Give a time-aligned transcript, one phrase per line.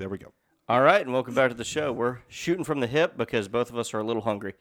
[0.00, 0.32] There we go.
[0.66, 1.92] All right, and welcome back to the show.
[1.92, 4.54] We're shooting from the hip because both of us are a little hungry.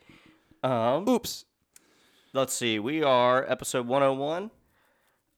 [0.64, 1.46] Um, Oops.
[2.34, 2.78] let's see.
[2.78, 4.52] We are episode 101.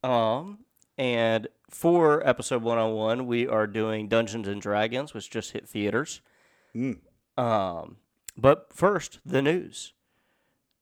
[0.01, 0.65] Um,
[0.97, 6.21] and for episode 101, we are doing Dungeons and Dragons, which just hit theaters.
[6.75, 6.97] Mm.
[7.37, 7.97] Um,
[8.35, 9.93] but first, the news.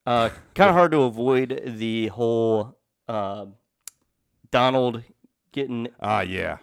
[0.05, 2.77] Uh, kind of hard to avoid the whole
[3.09, 3.47] uh,
[4.49, 5.03] Donald
[5.51, 6.59] getting Ah, yeah.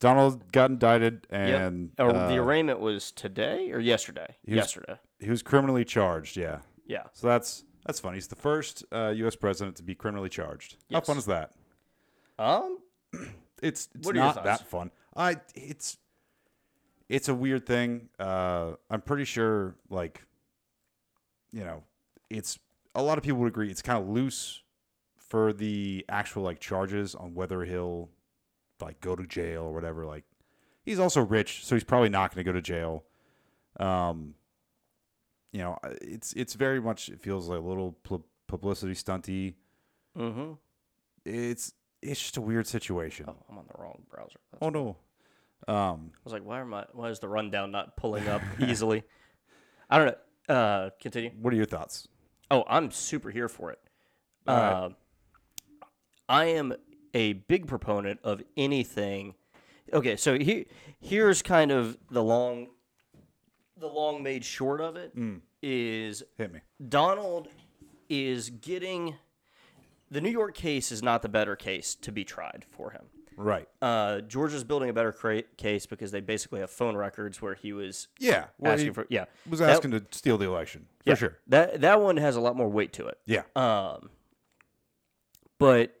[0.00, 4.36] Donald got indicted and or uh, the arraignment was today or yesterday.
[4.44, 4.98] he was- yesterday.
[5.18, 6.36] he was criminally charged.
[6.36, 6.60] Yeah.
[6.86, 7.04] Yeah.
[7.12, 8.16] So that's that's funny.
[8.16, 9.34] He's the first uh, U.S.
[9.36, 10.76] president to be criminally charged.
[10.92, 11.52] How fun is that?
[12.38, 12.78] Um.
[13.60, 14.92] It's it's not that fun.
[15.16, 15.98] I it's
[17.08, 18.08] it's a weird thing.
[18.16, 20.22] Uh, I'm pretty sure, like,
[21.52, 21.82] you know,
[22.30, 22.56] it's
[22.94, 24.62] a lot of people would agree it's kind of loose
[25.16, 28.10] for the actual like charges on whether he'll
[28.80, 30.04] like go to jail or whatever.
[30.06, 30.24] Like,
[30.84, 33.04] he's also rich, so he's probably not going to go to jail.
[33.78, 34.34] Um,
[35.52, 39.54] you know, it's it's very much it feels like a little pu- publicity stunty.
[40.16, 40.52] Mm-hmm.
[41.24, 41.72] It's
[42.02, 43.26] it's just a weird situation.
[43.28, 44.38] Oh, I'm on the wrong browser.
[44.52, 44.96] That's- Oh no.
[45.66, 46.86] Um, I was like, why am I?
[46.92, 49.02] Why is the rundown not pulling up easily?
[49.90, 50.06] I don't
[50.48, 50.54] know.
[50.54, 51.30] Uh, continue.
[51.40, 52.08] what are your thoughts?
[52.50, 53.78] Oh, I'm super here for it.
[54.46, 54.54] Right.
[54.56, 54.88] Uh,
[56.28, 56.74] I am
[57.14, 59.34] a big proponent of anything.
[59.92, 60.64] Okay, so here
[61.00, 62.68] here's kind of the long,
[63.76, 65.12] the long made short of it
[65.62, 66.60] is Mm, hit me.
[66.88, 67.48] Donald
[68.08, 69.14] is getting
[70.10, 73.02] the New York case is not the better case to be tried for him.
[73.36, 73.68] Right.
[73.80, 77.72] Uh, Georgia's building a better cra- case because they basically have phone records where he
[77.72, 78.46] was Yeah.
[78.58, 81.38] Well, asking he for yeah was That- asking to steal the election for yeah, sure.
[81.46, 83.18] That that one has a lot more weight to it.
[83.26, 83.42] Yeah.
[83.54, 84.10] Um,
[85.58, 85.97] but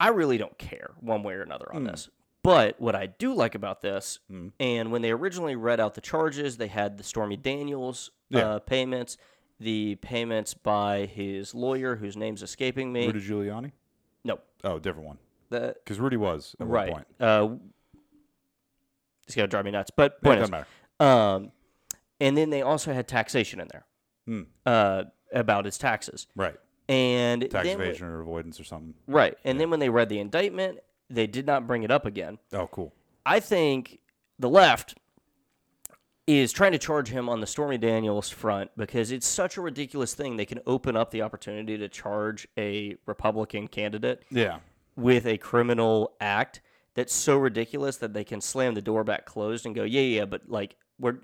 [0.00, 2.08] I really don't care one way or another on this.
[2.42, 4.52] But what I do like about this, Mm.
[4.58, 8.48] and when they originally read out the charges, they had the Stormy Daniels Yeah.
[8.52, 9.18] uh, payments,
[9.58, 13.06] the payments by his lawyer, whose name's escaping me.
[13.06, 13.72] Rudy Giuliani.
[14.24, 15.18] no, Oh, different one.
[15.50, 16.90] Because Rudy was at right.
[16.92, 17.06] one point.
[17.20, 17.56] Uh,
[19.26, 19.90] it's gonna drive me nuts.
[19.94, 20.66] But Yeah, it point is, doesn't
[21.00, 21.12] matter.
[21.44, 21.52] um,
[22.20, 23.84] and then they also had taxation in there
[24.26, 24.42] Hmm.
[24.66, 26.56] uh, about his taxes, Right.
[26.90, 28.94] And Tax when- evasion or avoidance or something.
[29.06, 29.36] Right.
[29.44, 30.78] And then when they read the indictment,
[31.08, 32.38] they did not bring it up again.
[32.52, 32.92] Oh, cool.
[33.24, 34.00] I think
[34.38, 34.96] the left
[36.26, 40.14] is trying to charge him on the Stormy Daniels front because it's such a ridiculous
[40.14, 40.36] thing.
[40.36, 44.58] They can open up the opportunity to charge a Republican candidate Yeah.
[44.96, 46.60] with a criminal act
[46.94, 50.24] that's so ridiculous that they can slam the door back closed and go, yeah, yeah,
[50.24, 51.18] but like we're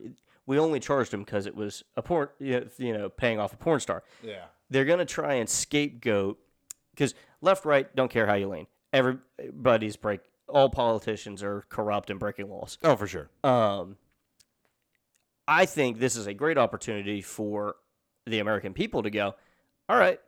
[0.47, 3.81] we only charged him because it was a porn, you know, paying off a porn
[3.81, 4.45] star Yeah.
[4.71, 6.39] They're going to try and scapegoat
[6.91, 8.67] because left right don't care how you lean.
[8.93, 12.79] Everybody's break all politicians are corrupt and breaking laws.
[12.83, 13.29] Oh, for sure.
[13.45, 13.97] um,
[15.49, 17.77] i think this is a great opportunity for
[18.27, 19.35] the american people to go
[19.89, 20.21] all right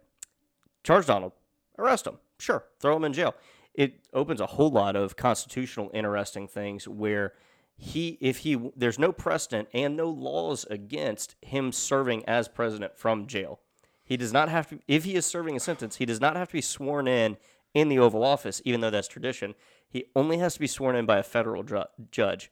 [0.84, 1.32] charge donald
[1.78, 2.18] arrest him.
[2.38, 3.34] Sure throw him in jail.
[3.74, 7.32] It opens a whole lot of constitutional interesting things where
[7.76, 13.26] he if he there's no precedent and no laws against him serving as president from
[13.26, 13.60] jail
[14.08, 16.48] he does not have to if he is serving a sentence he does not have
[16.48, 17.36] to be sworn in
[17.74, 19.54] in the oval office even though that's tradition.
[19.90, 22.50] He only has to be sworn in by a federal ju- judge.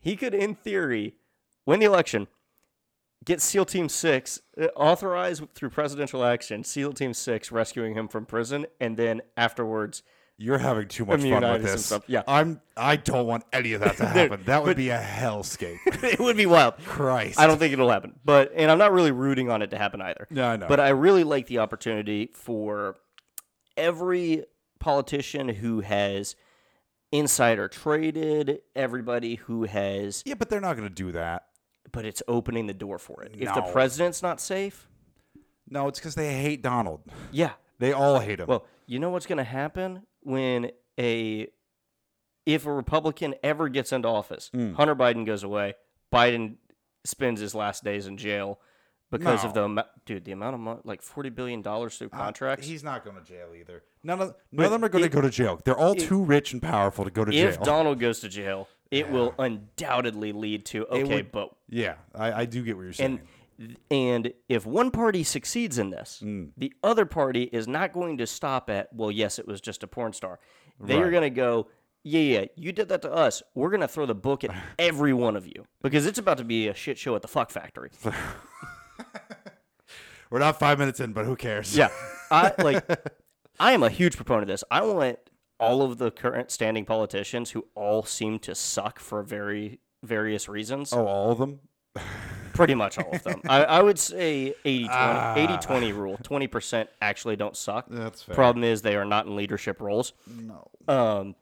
[0.00, 1.14] He could in theory
[1.64, 2.26] win the election
[3.24, 8.26] get seal team 6 uh, authorized through presidential action seal team 6 rescuing him from
[8.26, 10.02] prison and then afterwards
[10.40, 11.92] You're having too much fun with this.
[12.06, 12.22] Yeah.
[12.28, 12.60] I'm.
[12.76, 14.44] I don't want any of that to happen.
[14.44, 15.78] that would but- be a hellscape.
[16.04, 17.40] it would be wild Christ.
[17.40, 18.14] I don't think it'll happen.
[18.24, 20.28] But and I'm not really rooting on it to happen either.
[20.30, 20.68] No, I know.
[20.68, 22.96] But I really like the opportunity for
[23.76, 24.44] every
[24.78, 26.36] politician who has
[27.10, 31.46] insider traded, everybody who has yeah, but they're not going to do that.
[31.90, 33.32] but it's opening the door for it.
[33.38, 34.86] If the president's not safe,
[35.68, 37.00] No, it's because they hate Donald.
[37.32, 37.52] yeah.
[37.80, 38.46] They all hate him.
[38.48, 41.46] Well, you know what's going to happen when a
[42.46, 44.74] if a Republican ever gets into office, Mm.
[44.74, 45.74] Hunter Biden goes away,
[46.12, 46.56] Biden
[47.04, 48.58] spends his last days in jail
[49.10, 49.82] because of the No.
[50.06, 52.66] dude the amount of money like forty billion dollars through Uh, contracts.
[52.66, 53.82] he's not going to jail either.
[54.02, 55.60] None of none of them are going to go to jail.
[55.64, 57.48] They're all it- too rich and powerful to go to if jail.
[57.48, 62.32] If donald goes to jail, it will undoubtedly lead to okay, would- but yeah, I,
[62.42, 63.18] I do get what you're saying.
[63.18, 63.28] and
[63.90, 66.50] and if one party succeeds in this, Mm.
[66.56, 69.86] the other party is not going to stop at well, yes, it was just a
[69.86, 70.38] porn star.
[70.80, 71.68] They are going to go,
[72.04, 73.42] yeah, yeah, you did that to us.
[73.54, 76.44] We're going to throw the book at every one of you because it's about to
[76.44, 77.90] be a shit show at the fuck factory.
[80.30, 81.76] We're not five minutes in, but who cares?
[81.76, 81.88] Yeah,
[82.30, 82.84] I like.
[83.58, 84.62] I am a huge proponent of this.
[84.70, 85.18] I want
[85.58, 90.92] all of the current standing politicians who all seem to suck for very various reasons.
[90.92, 91.60] Oh, all of them.
[92.58, 93.40] Pretty much all of them.
[93.48, 95.34] I, I would say 80 20, Ah.
[95.36, 96.18] 80 20 rule.
[96.22, 97.86] 20% actually don't suck.
[97.88, 98.34] That's fair.
[98.34, 100.68] Problem is, they are not in leadership roles no.
[100.88, 101.36] um,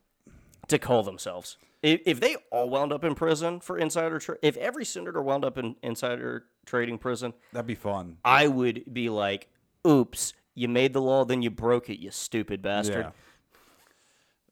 [0.69, 1.57] to call themselves.
[1.83, 5.45] If, if they all wound up in prison for insider tra- if every senator wound
[5.45, 8.19] up in insider trading prison, That'd be fun.
[8.25, 9.49] I would be like,
[9.87, 13.13] oops, you made the law, then you broke it, you stupid bastard.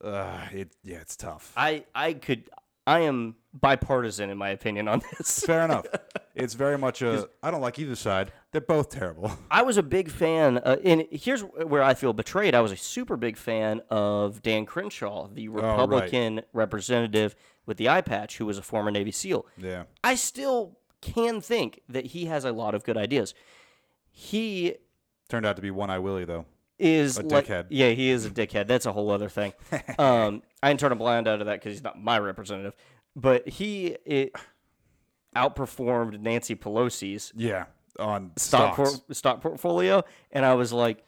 [0.03, 0.09] Yeah.
[0.09, 1.53] Uh, it yeah, it's tough.
[1.57, 2.49] I, I could,
[2.87, 5.41] I am bipartisan in my opinion on this.
[5.41, 5.87] Fair enough.
[6.37, 7.29] It's very much a.
[7.45, 8.33] I don't like either side.
[8.51, 9.31] They're both terrible.
[9.53, 12.57] I was a big fan, uh, and here's where I feel betrayed.
[12.57, 15.71] I was a super big fan of Dan Crenshaw, the right.
[15.71, 17.37] Republican representative
[17.67, 19.47] with the eye patch, who was a former Navy SEAL.
[19.57, 19.85] Yeah.
[20.03, 23.33] I still can think that he has a lot of good ideas.
[24.11, 24.75] He
[25.29, 26.47] Turned out to be one eye Willie though.
[26.79, 27.67] is A like, dickhead.
[27.71, 28.67] yeah, he is a dickhead.
[28.67, 29.53] That's a whole other thing.
[29.99, 32.75] um, I didn't turn a blind eye to that because he's not my representative,
[33.17, 34.35] but he it
[35.37, 37.67] outperformed Nancy Pelosi's Yeah.
[37.99, 38.99] On stock stocks.
[39.01, 40.03] por- stock portfolio,
[40.33, 41.05] and I was like,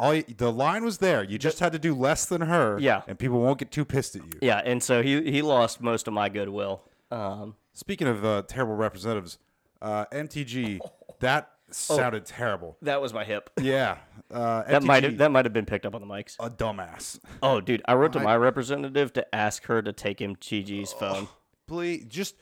[0.00, 1.22] All you, the line was there.
[1.22, 2.78] You just had to do less than her.
[2.78, 3.02] Yeah.
[3.06, 4.32] And people won't get too pissed at you.
[4.40, 6.82] yeah, and so he he lost most of my goodwill.
[7.10, 9.36] Um, Speaking of uh, terrible representatives,
[9.82, 10.80] uh, MTG
[11.20, 12.76] that sounded terrible.
[12.82, 13.50] that was my hip.
[13.60, 13.98] Yeah.
[14.30, 16.36] Uh, That might have that might have been picked up on the mics.
[16.40, 17.18] a dumbass.
[17.42, 21.28] Oh, dude, I wrote to my representative to ask her to take him GG's phone.
[21.66, 22.34] Please, just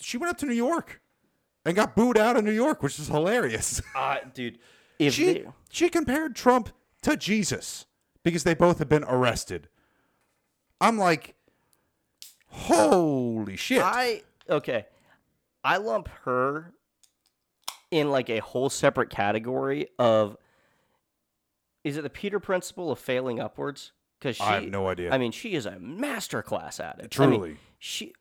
[0.00, 1.00] she went up to New York
[1.64, 3.80] and got booed out of New York, which is hilarious.
[3.94, 4.58] Uh, dude,
[4.98, 6.70] if she they- she compared Trump
[7.02, 7.86] to Jesus
[8.24, 9.68] because they both have been arrested.
[10.80, 11.34] I'm like,
[12.48, 13.82] holy shit!
[13.82, 14.86] I okay,
[15.64, 16.72] I lump her
[17.92, 20.36] in like a whole separate category of.
[21.84, 23.92] Is it the Peter principle of failing upwards?
[24.18, 25.10] Because I have no idea.
[25.12, 27.18] I mean, she is a masterclass at it.
[27.18, 27.56] I mean, Truly.
[27.80, 28.12] she,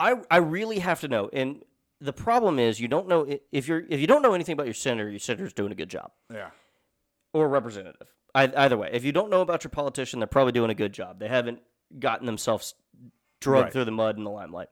[0.00, 1.30] I, I really have to know.
[1.32, 1.62] And
[2.00, 4.74] the problem is, you don't know if you're if you don't know anything about your
[4.74, 6.50] senator, your senator's doing a good job, yeah.
[7.32, 8.08] or representative.
[8.34, 10.92] I, either way, if you don't know about your politician, they're probably doing a good
[10.92, 11.20] job.
[11.20, 11.60] They haven't
[11.98, 12.74] gotten themselves
[13.40, 13.72] drugged Right.
[13.72, 14.68] through the mud in the limelight.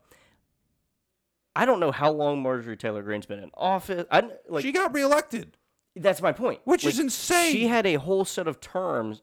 [1.58, 4.06] I don't know how long Marjorie Taylor Greene's been in office.
[4.12, 5.56] I like she got reelected.
[5.96, 6.60] that's my point.
[6.64, 7.52] Which Like, is insane.
[7.52, 9.22] She had a whole set of terms,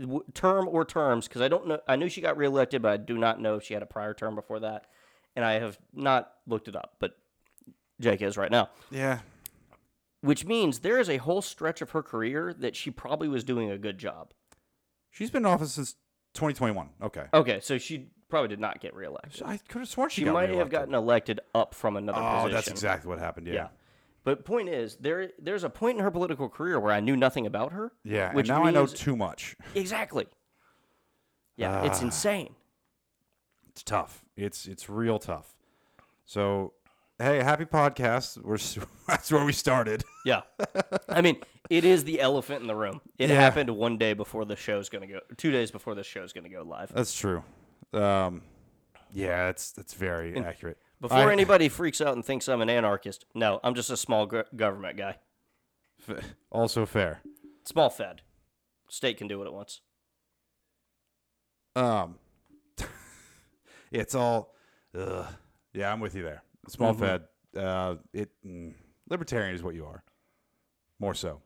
[0.00, 1.80] w- term or terms, because I don't know.
[1.86, 4.14] I knew she got reelected, but I do not know if she had a prior
[4.14, 4.86] term before that,
[5.36, 6.94] and I have not looked it up.
[6.98, 7.18] But
[8.00, 9.18] Jake is right now, Yeah.
[10.22, 13.70] which means there is a whole stretch of her career that she probably was doing
[13.70, 14.32] a good job.
[15.10, 15.94] She's been in office since
[16.34, 16.88] 2021.
[17.02, 17.26] Okay.
[17.34, 19.42] Okay, so she probably did not get reelected.
[19.44, 22.34] I could have sworn she, She got might have gotten elected up from another position.
[22.34, 22.54] Oh, position.
[22.54, 23.46] that's exactly what happened.
[23.46, 23.54] Yeah.
[23.54, 23.68] Yeah.
[24.24, 27.46] But point is, there there's a point in her political career where I knew nothing
[27.46, 27.92] about her.
[28.04, 28.32] Yeah.
[28.32, 29.54] Which now I know too much.
[29.74, 30.26] Exactly.
[31.56, 32.06] Yeah, it's Ah.
[32.06, 32.54] insane.
[33.68, 34.24] It's tough.
[34.36, 35.54] It's it's real tough.
[36.24, 36.72] So,
[37.18, 38.42] hey, happy podcast.
[38.42, 38.58] We're
[39.06, 40.02] that's where we started.
[40.24, 40.40] Yeah.
[41.08, 41.36] I mean,
[41.70, 43.00] it is the elephant in the room.
[43.18, 43.36] It Yeah.
[43.40, 46.44] happened one day before the show's going to go, two days before the show's going
[46.44, 46.92] to go live.
[46.92, 47.44] That's true.
[47.96, 48.42] Um,
[49.12, 50.78] yeah, it's that's very accurate.
[51.00, 54.26] Before I- anybody freaks out and thinks I'm an anarchist, no, I'm just a small
[54.26, 55.18] go- government guy.
[56.08, 57.20] F- also fair.
[57.64, 58.22] Small Fed.
[58.88, 59.80] State can do what it wants.
[61.74, 62.18] Um,
[63.90, 64.54] it's all.
[64.96, 65.26] Ugh.
[65.74, 66.42] Yeah, I'm with you there.
[66.68, 66.98] Small Mhm.
[66.98, 67.24] Fed.
[67.56, 68.74] Uh, it mm,
[69.08, 70.02] libertarian is what you are.
[70.98, 71.42] More so.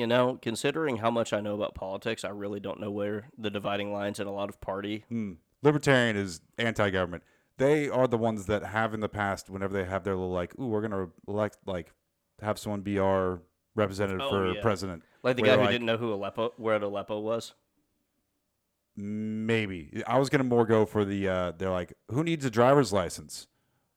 [0.00, 3.50] You know, considering how much I know about politics, I really don't know where the
[3.50, 5.04] dividing lines in a lot of party.
[5.10, 5.32] Hmm.
[5.62, 7.22] Libertarian is anti-government.
[7.58, 10.58] They are the ones that have in the past, whenever they have their little like,
[10.58, 11.92] ooh, we're gonna elect like
[12.40, 13.42] have someone be our
[13.74, 14.62] representative Oh, for yeah.
[14.62, 15.02] president.
[15.22, 17.52] Like the guy who like- didn't know who Aleppo, where Aleppo was.
[18.96, 21.28] Maybe I was gonna more go for the.
[21.28, 23.48] Uh, they're like, who needs a driver's license?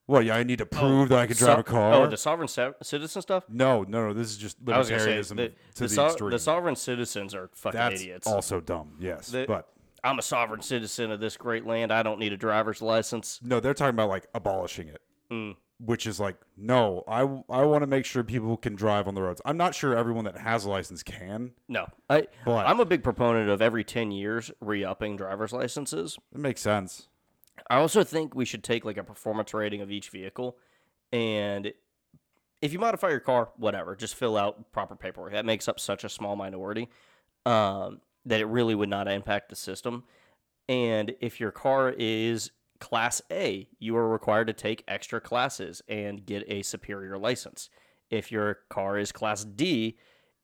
[0.06, 0.26] What?
[0.26, 1.94] Yeah, I need to prove that I can drive So- a car.
[1.94, 3.46] Oh, the sovereign ci- citizen stuff.
[3.50, 4.14] no, no, no.
[4.14, 6.30] This is just I was gonna say libertarianism the, to the, the, so- extreme.
[6.32, 8.28] the sovereign citizens are fucking That's idiots.
[8.28, 8.98] also dumb.
[9.00, 9.70] Yes, The- but
[10.04, 11.92] I'm a sovereign citizen of this great land.
[11.94, 13.40] I don't need a driver's license.
[13.42, 15.02] no, they're talking about like abolishing it.
[15.32, 15.56] Mm.
[15.80, 19.22] which is like no i, I want to make sure people can drive on the
[19.24, 22.86] roads i'm not sure everyone that has a license can No, I But- I'm a
[22.86, 26.20] big proponent of every ten years re-upping driver's licenses.
[26.34, 27.08] it makes sense
[27.70, 30.58] I also think we should take like a performance rating of each vehicle,
[31.12, 31.74] and
[32.64, 35.34] if you modify your car, whatever, just fill out proper paperwork.
[35.34, 36.88] That makes up such a small minority
[37.46, 40.06] um, that it really would not impact the system.
[40.70, 46.26] And if your car is Class A, you are required to take extra classes and
[46.26, 47.70] get a superior license.
[48.10, 49.98] If your car is Class D,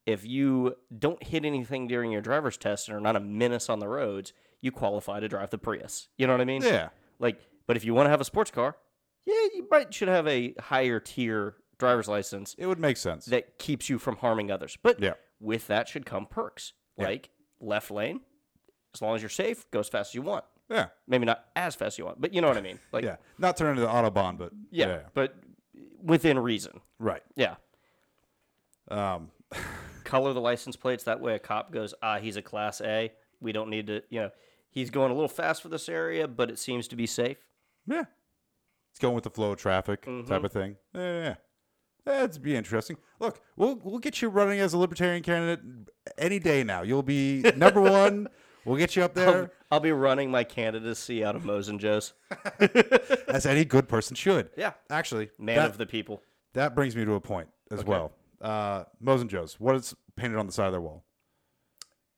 [0.06, 3.80] if you don't hit anything during your driver's test and are not a menace on
[3.80, 6.10] the roads, you qualify to drive the Prius.
[6.18, 6.63] You know what I mean?
[6.63, 6.89] yeah
[7.20, 8.78] Like, but if you want to have a sports car,
[9.26, 13.26] yeah, you might should have a higher tier driver's license It would make sense.
[13.26, 14.78] that keeps you from harming others.
[14.82, 15.14] But Yeah.
[15.40, 17.06] with that should come perks Yeah.
[17.06, 18.22] like left lane.
[18.94, 20.46] As long as you're safe, go as fast as you want.
[20.70, 20.88] yeah.
[21.08, 22.80] Maybe not as fast as you want, but you know what I mean.
[22.92, 23.18] Like Yeah.
[23.38, 25.36] Not turn into the Autobahn, but yeah, but
[26.02, 26.82] within reason.
[27.00, 27.24] Right.
[27.36, 27.56] Yeah.
[28.90, 29.32] Um,
[30.04, 33.12] Color the license plates that way a cop goes, "Ah, he's a class A.
[33.40, 34.32] We don't need to, you know,
[34.70, 37.38] he's going a little fast for this area, but it seems to be safe."
[37.88, 38.04] yeah.
[38.92, 40.28] It's going with the flow of traffic Mm-hmm.
[40.28, 40.76] type of thing.
[40.96, 41.36] Yeah.
[42.06, 42.98] That'd be interesting.
[43.20, 45.64] Look, we'll we'll get you running as a libertarian candidate
[46.18, 46.82] any day now.
[46.82, 48.28] You'll be number one.
[48.66, 52.14] We'll get you up there I'll be running my candidacy out of Mo's and Joe's.
[53.28, 54.50] as any good person should.
[54.58, 54.74] Yeah.
[54.90, 56.24] Actually, Man that, of the people.
[56.54, 58.12] that brings me to a point as well.
[58.42, 59.60] Uh, Mo's and Joe's.
[59.60, 61.04] What is painted on the side of their wall?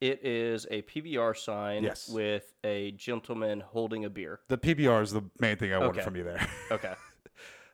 [0.01, 2.09] It is a PBR sign Yes.
[2.09, 4.39] with a gentleman holding a beer.
[4.47, 6.01] The PBR is the main thing I wanted Okay.
[6.01, 6.45] from you there.
[6.71, 6.93] Okay.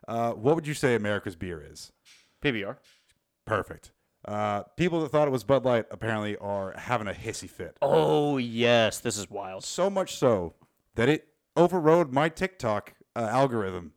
[0.08, 1.92] Uh, what would you say America's beer is?
[2.42, 2.78] PBR.
[3.46, 3.92] Perfect.
[4.26, 7.78] Uh, people that thought it was Bud Light apparently are having a hissy fit.
[7.82, 9.00] Oh, yes.
[9.00, 9.64] This is wild.
[9.64, 10.54] So much so
[10.96, 13.94] that it overrode my TikTok uh, algorithm.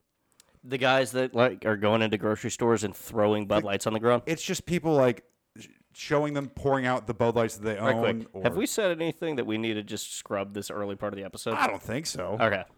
[0.63, 4.01] The guys that like are going into grocery stores and throwing Bud Lights on the
[4.01, 4.23] ground.
[4.27, 5.25] It's just people like
[6.00, 8.00] showing them pouring out the Bud Lights that they Right own.
[8.23, 8.28] quick.
[8.33, 11.19] or- Have we said anything that we need to just scrub this early part of
[11.19, 11.54] the episode?
[11.54, 12.38] I don't think so.
[12.40, 12.64] Okay.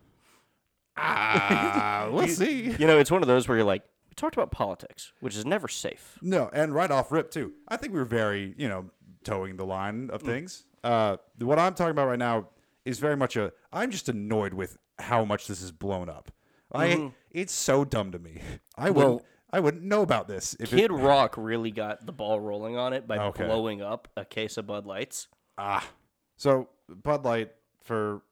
[0.96, 2.70] Ah, we'll see.
[2.78, 5.46] You know, it's one of those where you're like, we talked about politics, which is
[5.46, 6.18] never safe.
[6.20, 7.52] No, and right off rip too.
[7.68, 8.90] I think we were very, you know,
[9.24, 10.10] toeing the line Mm.
[10.10, 10.66] of things.
[10.84, 12.48] Uh, what I'm talking about right now
[12.84, 13.52] is very much a.
[13.72, 16.30] I'm just annoyed with how much this is blown up.
[16.74, 18.40] I it's so dumb to me.
[18.76, 18.96] I wouldn't.
[18.96, 19.16] Mm-hmm.
[19.16, 19.22] Well-
[19.52, 22.92] I wouldn't know about this if Kid it, Rock really got the ball rolling on
[22.94, 23.44] it by Okay.
[23.44, 25.28] blowing up a case of Bud Lights.
[25.58, 25.86] ah.
[26.36, 27.52] So Bud Light
[27.84, 28.22] for.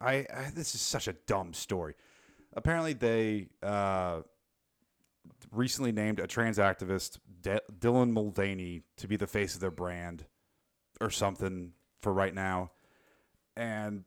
[0.00, 1.94] I, I this is such a dumb story.
[2.54, 4.20] Apparently they uh,
[5.52, 10.24] recently named a trans activist D- Dylan Mulvaney to be the face of their brand
[11.00, 12.70] or something for right now,
[13.56, 14.04] and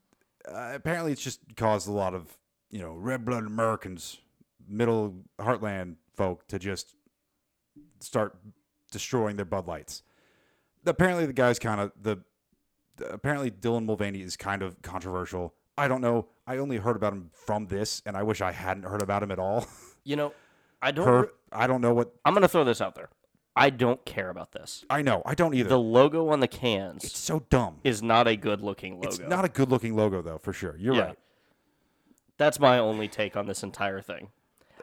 [0.49, 2.37] uh, apparently it's just caused a lot of
[2.69, 4.17] you know red blooded Americans,
[4.71, 6.95] middle heartland folk to just
[7.99, 8.35] start
[8.91, 10.03] destroying their Bud Lights.
[10.85, 12.17] Apparently the guy's kind of the
[13.09, 15.53] apparently Dylan Mulvaney is kind of controversial.
[15.77, 16.27] I don't know.
[16.45, 19.31] I only heard about him from this, and I wish I hadn't heard about him
[19.31, 19.65] at all.
[20.03, 20.33] You know,
[20.81, 21.05] I don't.
[21.05, 22.11] Her, I don't know what.
[22.25, 23.09] I'm going to throw this out there.
[23.55, 24.83] I don't care about this.
[24.89, 25.21] I know.
[25.27, 25.69] I don't either.
[25.69, 27.75] The logo on the cans it's so dumb.
[27.83, 29.07] is not a good looking logo.
[29.09, 30.75] It's not a good looking logo though, for sure.
[30.79, 31.01] You're Yeah.
[31.03, 31.19] right.
[32.37, 34.29] That's my only take on this entire thing.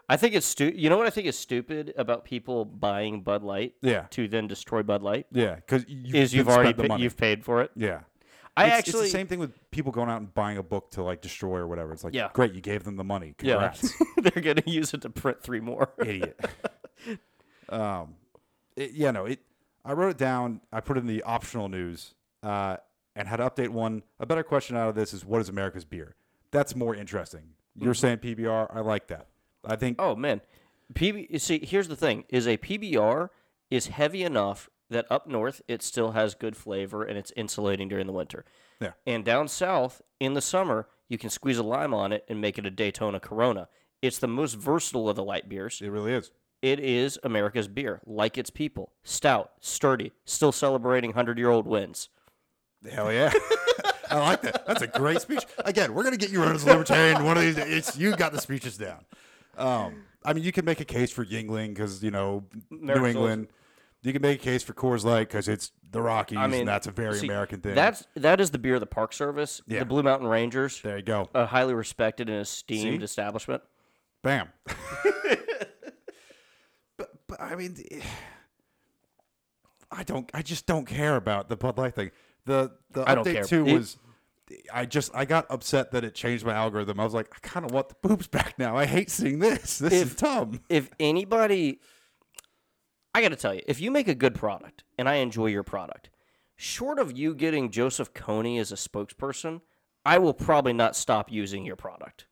[0.09, 3.43] I think it's stu- You know what I think is stupid about people buying Bud
[3.43, 4.07] Light Yeah.
[4.11, 7.61] to then destroy Bud Light Yeah, because you, is you've already pa- you've paid for
[7.63, 7.71] it.
[7.77, 8.01] yeah.
[8.57, 10.91] I It's- actually it's the same thing with people going out and buying a book
[10.93, 11.93] to like destroy or whatever.
[11.93, 12.31] It's like, Yeah.
[12.33, 13.35] great, you gave them the money.
[13.43, 13.73] yeah,
[14.17, 15.91] they're gonna use it to print three more.
[16.05, 16.41] idiot.
[17.69, 18.15] um,
[18.77, 19.41] it, yeah, no, it.
[19.85, 20.61] I wrote it down.
[20.73, 22.77] I put it in the optional news, uh,
[23.15, 24.03] and had to update one.
[24.21, 26.15] A better question out of this is, what is America's beer?
[26.51, 27.51] That's more interesting.
[27.81, 28.75] You're saying PBR.
[28.75, 29.29] I like that.
[29.65, 30.41] I think Oh man,
[30.95, 31.31] PB.
[31.31, 33.31] you See, here's the thing: is a PBR
[33.71, 38.07] is heavy enough that up north it still has good flavor and it's insulating during
[38.07, 38.45] the winter.
[38.81, 38.93] Yeah.
[39.07, 42.59] And down south in the summer, you can squeeze a lime on it and make
[42.59, 43.69] it a Daytona Corona.
[44.01, 45.81] It's the most versatile of the light beers.
[45.83, 46.31] it really is.
[46.63, 48.93] It is America's beer, like its people.
[49.05, 52.09] Stout, sturdy, still celebrating hundred-year-old wins.
[52.91, 53.33] Hell yeah.
[54.11, 54.67] I like that.
[54.67, 55.45] That's a great speech.
[55.59, 57.89] Again, we're gonna get you run as a libertarian one of these days.
[57.89, 59.05] It's, you got the speeches down.
[59.59, 63.15] Um, I mean, you can make a case for Yuengling because you know New America's
[63.17, 63.49] England.
[64.03, 66.87] You can make a case for Coors Light because it's the Rockies, mean, and that's
[66.87, 67.75] a very see, American thing.
[67.75, 69.81] That's that is the beer of the Park Service, Yeah.
[69.81, 71.29] the Blue Mountain Rangers, there you go.
[71.35, 73.05] a highly respected and esteemed See?
[73.05, 73.63] establishment.
[74.23, 74.49] Bam.
[76.97, 77.77] but, but I mean,
[79.91, 80.31] I don't.
[80.35, 82.11] I just don't care about the Bud Light thing.
[82.45, 83.45] The the I don't update care.
[83.45, 83.97] too It- was.
[84.73, 86.99] I just I got upset that it changed my algorithm.
[87.01, 88.77] I was like, I kind of want the boobs back now.
[88.77, 89.79] I hate seeing this.
[89.79, 90.61] This is If- dumb.
[90.69, 91.81] if anybody
[93.15, 95.63] I got to tell you, if you make a good product and I enjoy your
[95.65, 96.11] product,
[96.57, 99.61] short of you getting Joseph Kony as a spokesperson,
[100.05, 102.27] I will probably not stop using your product.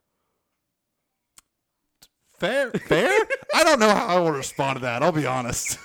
[2.38, 3.10] Fair, fair.
[3.54, 5.02] I don't know how I will respond to that.
[5.02, 5.78] I'll be honest.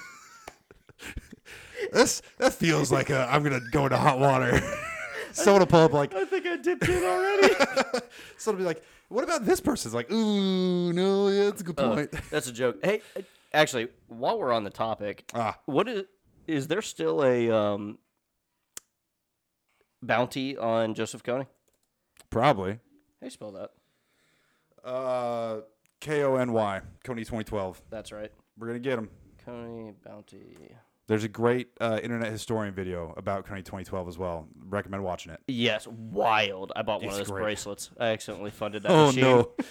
[1.94, 4.62] this that feels like a, I'm gonna go into hot water.
[5.36, 7.54] Someone will pull up like I think I dipped in already.
[8.38, 11.64] someone will be like, "What about this person?" It's like, "Ooh, no, yeah, that's a
[11.64, 12.78] good point." That's a joke.
[12.84, 13.22] Hey, uh,
[13.54, 16.04] actually, while we're on the topic, ah, what is
[16.48, 17.98] is there still a um,
[20.02, 21.48] bounty on Joseph Kony?
[22.30, 22.72] probably.
[22.72, 22.78] How
[23.22, 23.70] do you spell that?
[24.84, 25.62] Uh,
[26.00, 27.82] K O N Y, Kony 2012.
[27.92, 28.32] That's right.
[28.58, 29.10] We're gonna get him.
[29.46, 30.76] Kony Bounty.
[31.12, 34.48] There's a great uh, internet historian video about Kony 2012 as well.
[34.65, 35.41] Recommend watching it.
[35.46, 36.72] Yes, wild.
[36.74, 37.41] I bought one It's of those great.
[37.44, 37.91] bracelets.
[38.00, 39.22] I accidentally funded that Oh machine.
[39.24, 39.51] no!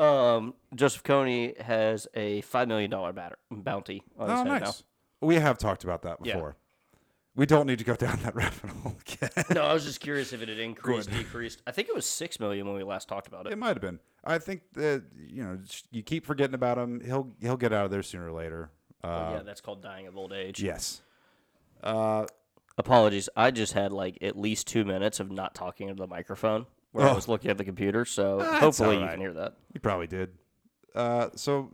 [0.00, 4.82] Um, Joseph Kony has a five million dollar batter- bounty on his oh, head nice.
[5.20, 6.32] We have talked about that Yeah.
[6.34, 6.56] before.
[7.34, 9.30] We don't need to go down that rabbit hole again.
[9.36, 9.44] now.
[9.54, 11.60] No, I was just curious if it had increased, decreased.
[11.66, 13.52] I think it was six million when we last talked about it.
[13.52, 14.00] It might have been.
[14.24, 15.58] I think that you know
[15.90, 17.02] you keep forgetting about him.
[17.04, 18.70] He'll he'll get out of there sooner or later.
[19.06, 20.62] Uh, yeah, that's called dying of old age.
[20.62, 21.02] Yes.
[21.82, 22.26] Uh,
[22.78, 23.28] Apologies.
[23.34, 27.06] I just had like at least two minutes of not talking into the microphone where
[27.06, 27.14] I Oh.
[27.14, 28.04] was looking at the computer.
[28.04, 29.12] So That's hopefully you alright.
[29.14, 29.54] can hear that.
[29.72, 30.32] you probably did.
[30.94, 31.70] Uh, so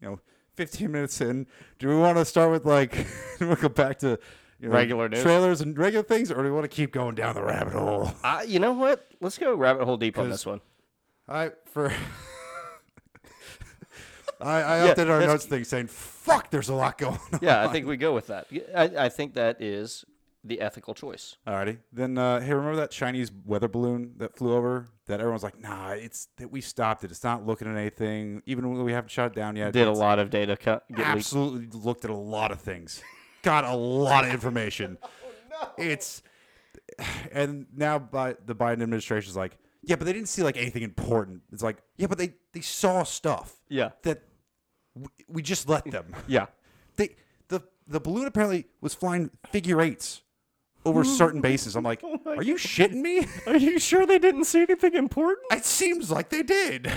[0.00, 0.20] you know,
[0.56, 1.46] 15 minutes in,
[1.78, 3.06] do we want to start with like
[3.40, 4.18] we'll go back to
[4.60, 5.22] you know, Regular news?
[5.22, 8.10] trailers and regular things, or do we want to keep going down the rabbit hole?
[8.24, 9.06] Uh, you know what?
[9.20, 10.60] Let's go rabbit hole deep on this one.
[11.28, 11.92] I for.
[14.40, 17.62] I, I Yeah, updated our notes thing saying, "Fuck, there's a lot going on." Yeah,
[17.62, 18.46] I think we go with that.
[18.74, 20.04] I, I think that is
[20.42, 21.36] the ethical choice.
[21.46, 21.78] Alrighty.
[21.92, 24.86] Then, uh, hey, remember that Chinese weather balloon that flew over?
[25.06, 27.10] That everyone's like, nah, it's that we stopped it.
[27.10, 28.42] It's not looking at anything.
[28.46, 29.72] Even when we haven't shut it down yet.
[29.72, 31.08] Did a lot of data co- get leaked.
[31.08, 33.02] absolutely looked at a lot of things.
[33.42, 34.98] Got a lot of information.
[35.76, 36.22] It's
[37.32, 40.82] and now by the Biden administration is like, yeah, but they didn't see like anything
[40.82, 41.42] important.
[41.52, 44.22] It's like, yeah, but they they saw stuff Yeah, that
[44.94, 46.14] we, we just let them.
[46.26, 46.46] yeah.
[46.96, 47.16] they
[47.48, 50.22] the the balloon apparently was flying figure eights
[50.86, 51.76] over certain bases.
[51.76, 53.26] I'm like, are you shitting me?
[53.46, 55.46] Are you sure they didn't see anything important?
[55.52, 56.90] It seems like they did.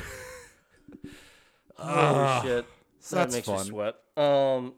[1.77, 2.65] Holy shit!
[2.99, 3.57] so that that's makes fun.
[3.59, 3.95] me sweat.
[4.15, 4.73] Um,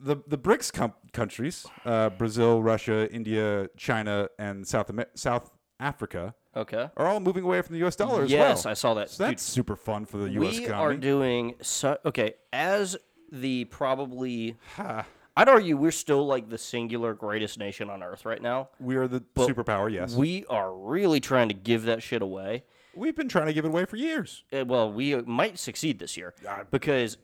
[0.00, 5.50] The the BRICS com- countries, uh, Brazil, Russia, India, China, and South Amer- South
[5.80, 6.88] Africa, okay.
[6.96, 7.96] are all moving away from the U.S.
[7.96, 8.70] dollar as yes, well.
[8.70, 9.10] I saw that.
[9.10, 10.58] so that's super fun for the Dude, U.S.
[10.58, 10.94] we economy.
[10.94, 11.96] are doing so.
[12.04, 12.96] Okay, as
[13.32, 15.04] the probably, Ha.
[15.36, 18.70] I'd argue we're still like the singular greatest nation on earth right now.
[18.80, 19.90] we are the superpower.
[19.92, 22.64] Yes, We are really trying to give that shit away.
[22.94, 24.42] we've been trying to give it away for years.
[24.52, 26.34] Uh, well, we might succeed this year
[26.70, 27.16] because.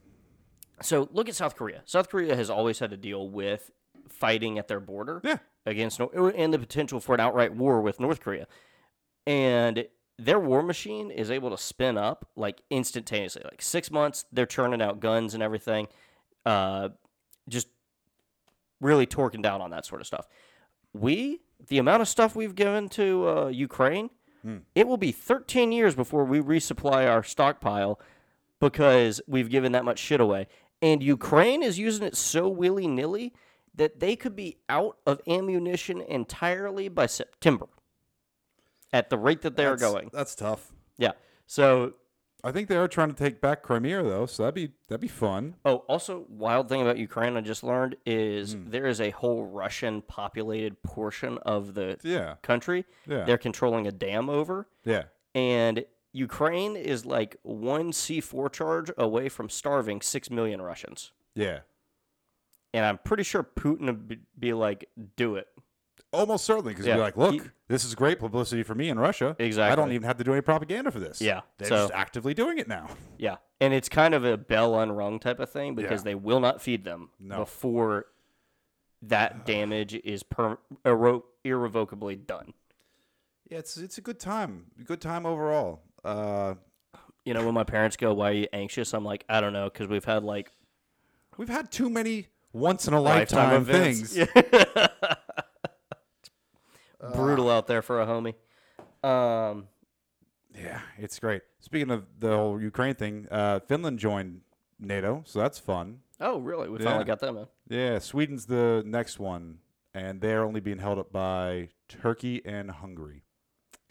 [0.83, 1.83] So look at South Korea.
[1.85, 3.71] South Korea has always had to deal with
[4.09, 5.39] fighting at their border Yeah.
[5.65, 8.47] against Nor- and the potential for an outright war with North Korea,
[9.27, 9.87] and
[10.19, 13.43] their war machine is able to spin up like instantaneously.
[13.45, 15.89] Like six months, they're churning out guns and everything,
[16.47, 16.91] uh,
[17.49, 17.69] just
[18.81, 20.27] really torquing down on that sort of stuff.
[20.93, 24.11] We, the amount of stuff we've given to uh, Ukraine,
[24.75, 27.99] it will be 13 years before we resupply our stockpile
[28.61, 30.47] because we've given that much shit away.
[30.83, 33.33] And Ukraine is using it so willy nilly
[33.75, 37.67] that they could be out of ammunition entirely by September
[38.95, 40.11] at the rate that they're That's- going.
[40.13, 40.73] That's tough.
[40.97, 41.13] Yeah.
[41.47, 41.95] So,
[42.45, 45.09] I think they are trying to take back Crimea though, so that'd be that'd be
[45.09, 45.57] fun.
[45.65, 48.71] oh, also, wild thing about Ukraine I just learned is hmm.
[48.71, 53.93] there is a whole Russian populated portion of the Yeah, country yeah, they're controlling a
[53.93, 54.69] dam over.
[54.85, 55.05] yeah.
[55.35, 61.11] and Ukraine is like one C4 charge away from starving six million Russians.
[61.35, 61.61] Yeah.
[62.73, 65.49] And I'm pretty sure Putin would be like, do it.
[66.15, 66.95] Almost certainly, because Yeah.
[66.97, 69.35] you're like, look, He- this is great publicity for me in Russia.
[69.39, 69.73] Exactly.
[69.73, 71.21] I don't even have to do any propaganda for this.
[71.21, 72.89] Yeah, They're so- just actively doing it now.
[73.19, 73.37] Yeah.
[73.61, 76.05] And it's kind of a bell unrung type of thing because Yeah.
[76.05, 77.39] they will not feed them No.
[77.39, 78.07] before
[79.03, 82.55] that damage is per- irre- irrevocably done.
[83.51, 84.67] Yeah, it's it's a good time.
[84.85, 85.83] Good time overall.
[86.05, 86.55] Uh,
[87.27, 88.93] You know, when my parents go, Why are you anxious?
[88.93, 90.53] I'm like, I don't know, because we've had like
[91.39, 94.19] we've had too many once in a lifetime lifetime, things.
[97.13, 98.35] brutal out there for a homie.
[99.07, 99.69] Um,
[100.55, 101.43] Yeah, it's great.
[101.61, 104.43] Speaking of the whole Ukraine thing, uh, Finland joined
[104.79, 106.01] NATO, so that's fun.
[106.21, 106.69] oh, really?
[106.69, 106.85] We Yeah.
[106.85, 107.47] finally got them in.
[107.69, 109.59] Yeah, Sweden's the next one,
[109.93, 113.25] and they're only being held up by Turkey and Hungary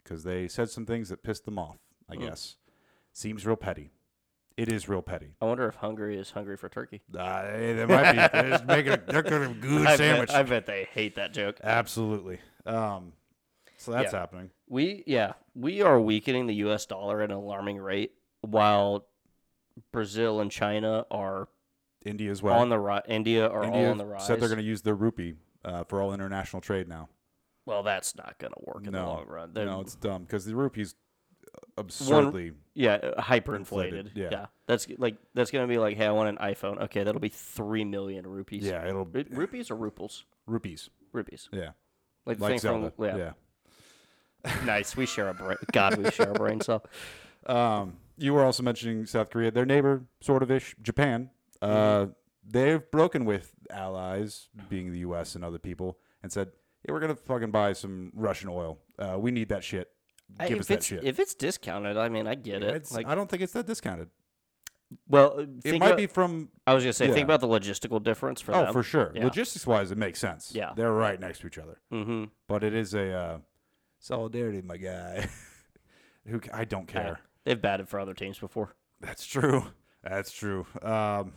[0.02, 1.76] because they said some things that pissed them off.
[2.08, 2.22] I Hmm.
[2.22, 2.56] guess
[3.12, 3.90] seems real petty.
[4.56, 5.34] It is real petty.
[5.40, 7.02] I wonder if Hungary is hungry for turkey.
[7.16, 8.18] Uh, they might be.
[8.40, 8.92] They're just making.
[8.92, 10.28] A, they're to good I sandwich.
[10.28, 11.58] Bet, I bet they hate that joke.
[11.62, 12.38] Absolutely.
[12.66, 13.12] Um,
[13.76, 14.18] so that's Yeah.
[14.20, 14.50] happening.
[14.68, 16.86] We yeah, we are weakening the U.S.
[16.86, 19.06] dollar at an alarming rate, while
[19.92, 21.48] Brazil and China are
[22.04, 22.58] India as well.
[22.58, 23.02] on the rise.
[23.08, 24.26] India are India all on the rise.
[24.26, 27.08] said they're going to use their rupee uh, for all international trade now.
[27.66, 29.06] well, that's not going to work in the No.
[29.08, 29.50] long run.
[29.52, 30.94] They're, no, it's dumb because the rupee's
[31.76, 32.52] absurdly.
[32.74, 33.56] yeah, uh, hyperinflated.
[33.56, 34.28] Inflated, yeah.
[34.30, 36.80] yeah, that's like that's going to be like, hey, I want an iPhone.
[36.84, 38.64] Okay, that'll be three million rupees.
[38.64, 40.24] yeah, it'll Ru- rupees or ruples?
[40.46, 40.90] rupees.
[41.12, 41.48] Rupees.
[41.52, 41.70] Yeah,
[42.26, 42.90] Like the like thing Zelda.
[42.90, 43.16] from yeah.
[43.16, 43.32] yeah.
[44.64, 44.96] Nice.
[44.96, 45.56] We share a brain.
[45.72, 46.84] God, we share a brain cell.
[47.46, 51.28] Um, you were also mentioning South Korea, their neighbor, sort of ish, Japan.
[51.60, 52.10] Uh, Mm-hmm.
[52.46, 55.34] they've broken with allies, being the U.S.
[55.34, 56.52] and other people, and said,
[56.88, 58.78] "Yeah, we're gonna fucking buy some Russian oil.
[58.98, 59.90] Uh, we need that shit.
[60.40, 62.68] I- Give if us that it's shit." if it's discounted, I mean, I get it.
[62.74, 64.08] It's- like, I don't think it's that discounted.
[65.08, 67.14] Well, uh, It might about- be from I was gonna say, yeah.
[67.14, 68.72] think about the logistical difference for oh them.
[68.72, 69.12] for sure.
[69.14, 69.24] Yeah.
[69.24, 70.52] Logistics wise, it makes sense.
[70.54, 70.72] Yeah.
[70.76, 71.80] they're right next to each other.
[71.92, 72.24] Mm-hmm.
[72.48, 73.38] But it is a uh,
[73.98, 75.28] solidarity, my guy.
[76.26, 77.20] Who I don't care.
[77.44, 78.74] They've batted for other teams before.
[79.00, 79.66] That's true.
[80.02, 80.66] That's true.
[80.82, 81.32] Um,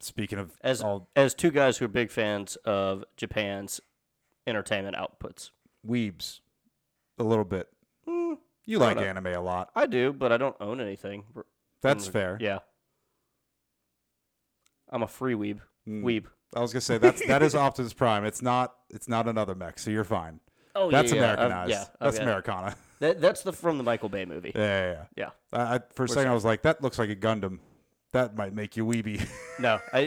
[0.00, 3.80] speaking of As all as two guys who are big fans of Japan's
[4.46, 5.50] entertainment outputs.
[5.86, 6.40] weebs,
[7.18, 7.68] a little bit.
[8.08, 9.70] Mm, You like anime a lot.
[9.74, 11.24] I do, but I don't own anything.
[11.84, 12.36] That's fair.
[12.40, 12.58] Yeah.
[14.90, 15.60] I'm a free weeb.
[15.88, 16.02] Mm.
[16.02, 16.24] Weeb.
[16.54, 18.24] I was gonna say that's that is Optimus Prime.
[18.24, 20.40] It's not it's not another mech, so you're fine.
[20.76, 21.70] Oh That's yeah, yeah, I've- Americanized.
[21.70, 22.24] yeah, that's okay.
[22.24, 22.76] Americana.
[23.00, 24.52] That, that's the from the Michael Bay movie.
[24.54, 25.30] Yeah, yeah, yeah.
[25.52, 25.58] Yeah.
[25.58, 27.58] I, I, for a second, I was like, that looks like a Gundam.
[28.12, 29.26] That might make you weeby.
[29.58, 30.06] No, I,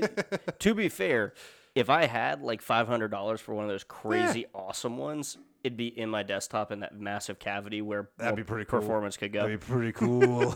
[0.60, 1.34] to be fair,
[1.76, 5.78] if I had like five hundred dollars for one of those crazy awesome ones, it'd
[5.78, 8.80] be in my desktop in that massive cavity where That'd be pretty cool.
[8.80, 9.42] performance could go.
[9.44, 10.56] That'd be pretty cool.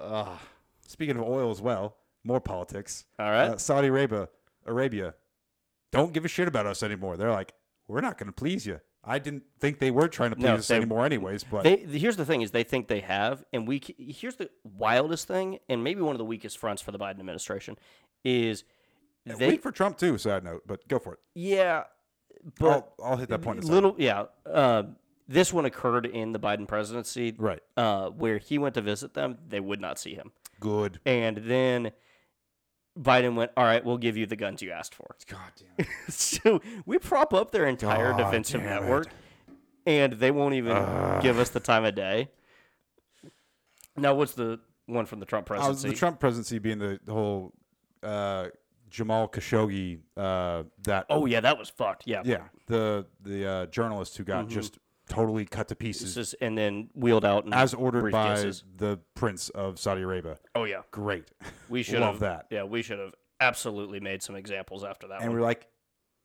[0.00, 0.40] Ah,
[0.86, 3.04] speaking of oil as well, more politics.
[3.18, 3.50] All right.
[3.50, 4.28] Uh, Saudi Arabia,
[4.66, 5.14] Arabia,
[5.92, 7.16] don't give a shit about us anymore.
[7.16, 7.52] They're like,
[7.88, 8.80] we're not going to please you.
[9.06, 11.44] I didn't think they were trying to please No, us they- anymore, anyways.
[11.44, 13.82] But They, here's the thing: is they think they have, and we.
[13.98, 17.76] Here's the wildest thing, and maybe one of the weakest fronts for the Biden administration
[18.24, 18.64] is
[19.26, 19.48] they.
[19.48, 20.16] weak for Trump too.
[20.16, 21.18] Side note, but go for it.
[21.34, 21.82] yeah,
[22.58, 23.62] but I'll, I'll hit that point.
[23.64, 23.94] Little.
[23.98, 24.84] Yeah, uh,
[25.28, 27.60] this one occurred in the Biden presidency, right.
[27.76, 29.38] uh, where he went to visit them.
[29.48, 31.00] They would not see him, Good.
[31.06, 31.92] and then
[32.98, 35.86] Biden went, "All right, we'll give you the guns you asked for." God damn.
[36.08, 39.12] so we prop up their entire God defensive damn network, it.
[39.86, 41.22] and they won't even Ugh.
[41.22, 42.28] give us the time of day.
[43.96, 45.88] Now, what's the one from the Trump Uh, presidency?
[45.90, 47.52] the Trump presidency being the, the whole
[48.02, 48.48] uh,
[48.90, 50.00] Jamal Khashoggi.
[50.16, 52.02] Uh, that oh yeah, that was fucked.
[52.06, 54.50] Yeah, yeah, the the uh, journalist who got Mhm.
[54.50, 58.62] just totally cut to pieces is- and then wheeled out in as ordered by briefcases.
[58.76, 60.38] the Prince of Saudi Arabia.
[60.54, 61.30] Oh yeah, Great.
[61.68, 62.46] we should Love have that.
[62.50, 65.38] Yeah, we should have absolutely made some examples after that And one.
[65.38, 65.66] we're like,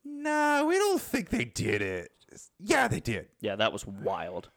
[0.06, 2.12] no, we don't think they did it.
[2.60, 3.28] Yeah, they did.
[3.42, 4.50] Yeah, that was wild.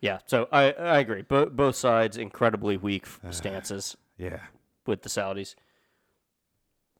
[0.00, 1.22] Yeah, so I I agree.
[1.22, 4.40] Bo- both sides incredibly weak f- stances Yeah.
[4.86, 5.54] with the Saudis.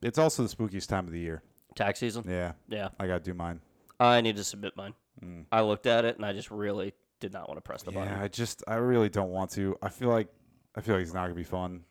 [0.01, 1.43] It's also the spookiest time of the year.
[1.75, 2.25] Tax season.
[2.29, 3.61] Yeah, Yeah, I got to do mine.
[3.99, 4.95] I need to submit mine.
[5.23, 5.47] Mm.
[5.53, 8.01] I looked at it and I just really did not want to press the Yeah,
[8.05, 8.21] button.
[8.21, 9.77] I just, I really don't want to.
[9.83, 10.29] I feel like,
[10.75, 11.85] I feel like it's not gonna be fun.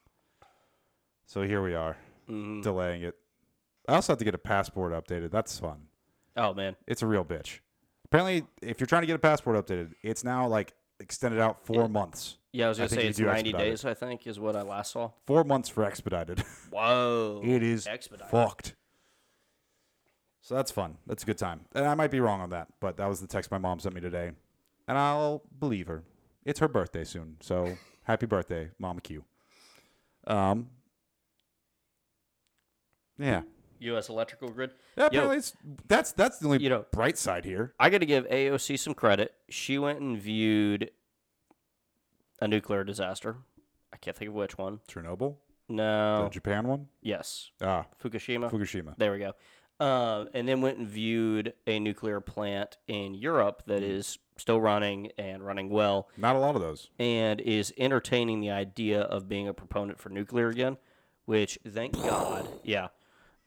[1.26, 1.98] So here we are,
[2.30, 2.62] Mhm.
[2.63, 3.15] delaying it.
[3.88, 5.32] I also have to get a passport updated.
[5.32, 5.88] That's fun.
[6.36, 7.60] Oh man, It's a real bitch.
[8.06, 11.84] Apparently, if you're trying to get a passport updated, it's now like extended out four
[11.84, 11.88] Yeah.
[11.88, 12.38] months.
[12.54, 13.86] yeah, I was gonna think say it's ninety days.
[13.86, 15.12] I think is what I last saw.
[15.26, 16.39] Four months for expedited.
[16.70, 18.30] Whoa, it is expedited.
[18.30, 18.76] fucked.
[20.52, 20.98] So that's fun.
[21.08, 21.62] That's a good time.
[21.74, 23.96] And I might be wrong on that, but that was the text my mom sent
[23.96, 24.32] me today.
[24.86, 26.04] And I'll believe her.
[26.44, 27.38] It's her birthday soon.
[27.40, 29.24] So happy birthday, Mama Q.
[30.28, 30.68] Um
[33.18, 33.44] Yeah.
[33.80, 34.10] U.S.
[34.10, 34.72] Electrical Grid.
[34.98, 35.54] Yeah, apparently it's,
[35.88, 37.74] that's that's the only You know- bright side here.
[37.80, 39.34] I got to give AOC some credit.
[39.50, 40.92] She went and viewed
[42.42, 43.38] a nuclear disaster.
[43.94, 44.82] I can't think of which one.
[44.90, 45.38] Chernobyl,
[45.70, 46.24] No.
[46.26, 46.30] the.
[46.30, 46.90] Japan one.
[47.02, 48.52] Yes, Ah, Fukushima.
[48.52, 48.98] Fukushima.
[48.98, 49.32] There we go.
[49.82, 55.12] Um, and then went and viewed a nuclear plant in Europe that is still running
[55.17, 56.89] and running well, Not a lot of those.
[57.00, 60.78] and is entertaining the idea of being a proponent for nuclear again.
[61.26, 62.89] Which, thank God, yeah.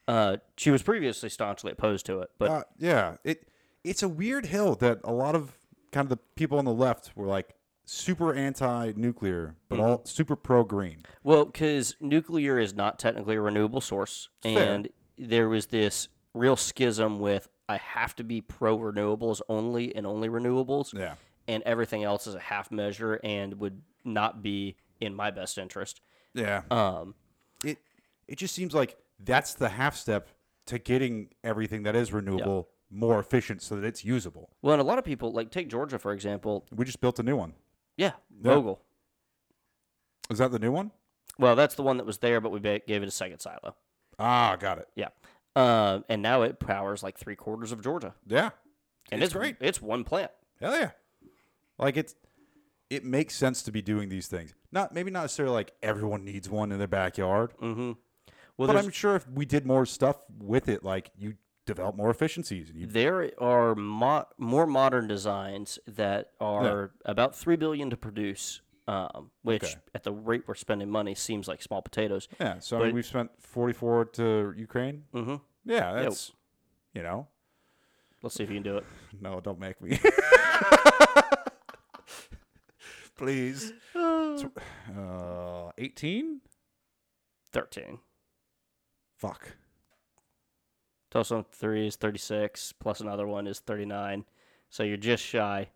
[0.09, 3.49] Uh, she was previously staunchly opposed to it, but uh, yeah, it
[3.85, 5.57] it's a weird hill that a lot of
[5.92, 9.85] kind of the people on the left were like super anti-nuclear, but Mm-hmm.
[9.85, 11.05] all super pro-green.
[11.23, 14.75] Well, because nuclear is not technically a renewable source, Fair.
[14.75, 20.07] and there was this real schism with I have to be pro renewables only and
[20.07, 21.14] only renewables, Yeah,
[21.49, 26.01] and everything else is a half measure and would not be in my best interest.
[26.35, 26.62] yeah.
[26.70, 27.14] Um,
[27.64, 27.79] It
[28.29, 30.29] it just seems like that's the half step
[30.66, 34.51] to getting everything that is renewable more efficient so that it's usable.
[34.62, 36.66] well, and a lot of people like take Georgia for example.
[36.75, 37.55] We just built a new one.
[37.97, 38.53] Yeah, Yeah.
[38.53, 38.79] Vogtle.
[40.31, 40.90] Is that the new one?
[41.38, 43.75] Well, that's the one that was there, but we gave it a second silo.
[44.18, 44.88] Ah, got it.
[44.94, 45.09] Yeah,
[45.57, 48.51] um, and now it powers like three quarters of Georgia, Yeah,
[49.12, 49.57] and It's it's, great.
[49.61, 50.31] It's one plant.
[50.61, 50.90] hell yeah.
[51.79, 52.14] Like it's
[52.90, 54.55] it makes sense to be doing these things.
[54.71, 57.93] Not maybe not necessarily like everyone needs one in their backyard, Mm-hmm.
[58.57, 61.35] Well, but I'm sure if we did more stuff with it, like you
[61.67, 62.71] develop more efficiencies.
[62.71, 68.61] And you, There are mo- more modern designs that are about three billion to produce,
[68.87, 69.75] um, which Okay.
[69.94, 72.29] at the rate we're spending money seems like small potatoes.
[72.40, 75.05] yeah, so I mean, we've spent 44 to Ukraine.
[75.14, 75.37] Mm-hmm.
[75.64, 76.33] Yeah, that's,
[76.92, 77.29] you know,
[78.23, 78.85] Let's see if you can do it.
[79.20, 79.99] no, don't make me.
[83.16, 83.73] Please.
[84.97, 86.40] Uh, 18?
[87.53, 87.99] Thirteen.
[89.16, 89.57] Fuck.
[91.11, 94.25] Total on three is thirty-six, plus another one is thirty-nine.
[94.70, 95.68] So you're just shy.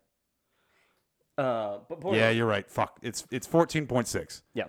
[1.39, 2.69] Uh, but point Yeah, you're right.
[2.69, 2.99] Fuck.
[3.01, 4.41] It's it's 14.6.
[4.53, 4.65] Yeah.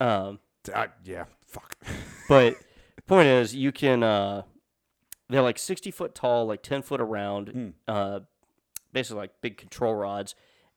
[0.00, 0.38] um,
[0.72, 1.76] Uh, yeah, fuck.
[2.28, 2.54] But
[3.06, 4.04] point is, you can.
[4.04, 4.42] Uh,
[5.28, 7.48] they're like sixty foot tall, like ten foot around.
[7.48, 7.72] Mm.
[7.88, 8.20] Uh,
[8.92, 10.36] basically like big control rods,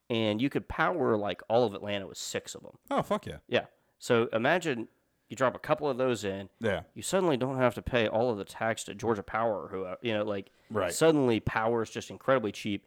[0.09, 2.77] and you could power like all of Atlanta with six of them.
[2.89, 3.37] oh, fuck yeah.
[3.47, 3.65] Yeah.
[3.99, 4.87] So imagine
[5.29, 6.81] you drop a couple of those in, Yeah.
[6.95, 10.13] you suddenly don't have to pay all of the tax to Georgia Power who you
[10.13, 10.91] know like Right.
[10.91, 12.85] suddenly power is just incredibly cheap.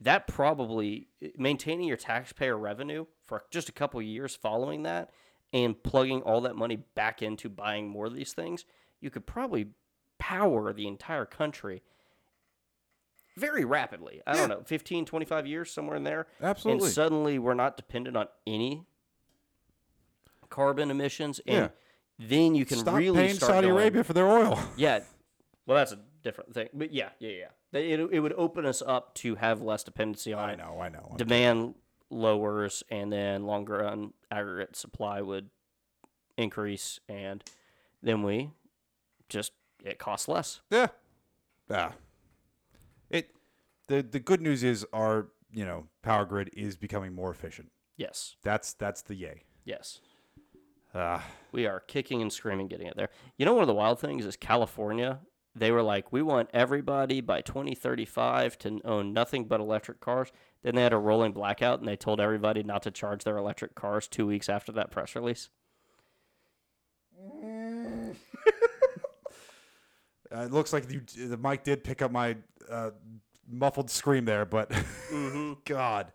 [0.00, 5.10] That probably maintaining your taxpayer revenue for just a couple of years following that
[5.52, 8.64] and plugging all that money back into buying more of these things,
[9.00, 9.70] you could probably
[10.18, 11.82] power the entire country
[13.36, 14.20] very rapidly.
[14.26, 16.26] I don't know, 15, 25 years, somewhere in there.
[16.40, 16.86] Absolutely.
[16.86, 18.84] And suddenly we're not dependent on any
[20.50, 21.40] carbon emissions.
[21.46, 22.26] And Yeah.
[22.26, 24.58] then you can Stop really paying start Saudi going- Arabia for their oil.
[24.76, 25.00] Yeah.
[25.66, 26.68] Well, that's a different thing.
[26.74, 27.48] But yeah, yeah, yeah.
[27.72, 30.58] They- It, it would open us up to have less dependency on I it.
[30.58, 31.14] know, I know.
[31.16, 31.74] Demand
[32.10, 35.50] lowers, and then longer run aggregate supply would
[36.36, 37.42] increase, and
[38.02, 38.50] then we
[39.28, 39.52] just
[39.84, 40.60] it costs less.
[40.70, 40.88] Yeah.
[41.70, 41.92] Yeah.
[43.10, 43.30] It
[43.88, 47.70] the the good news is our, you know, power grid is becoming more efficient.
[47.96, 49.42] Yes, That's that's the yay.
[49.64, 50.00] yes.
[50.94, 51.20] Uh,
[51.52, 53.10] We are kicking and screaming getting it there.
[53.36, 55.18] You know, one of the wild things is California.
[55.58, 60.30] They were like, we want everybody by 2035 to own nothing but electric cars.
[60.62, 63.74] Then they had a rolling blackout and they told everybody not to charge their electric
[63.74, 65.50] cars two weeks after that press release.
[67.20, 68.12] uh,
[70.32, 72.36] it looks like you, the mic did pick up my
[72.70, 72.90] uh,
[73.48, 74.70] muffled scream there, but
[75.10, 75.52] Mm-hmm.
[75.64, 76.12] God,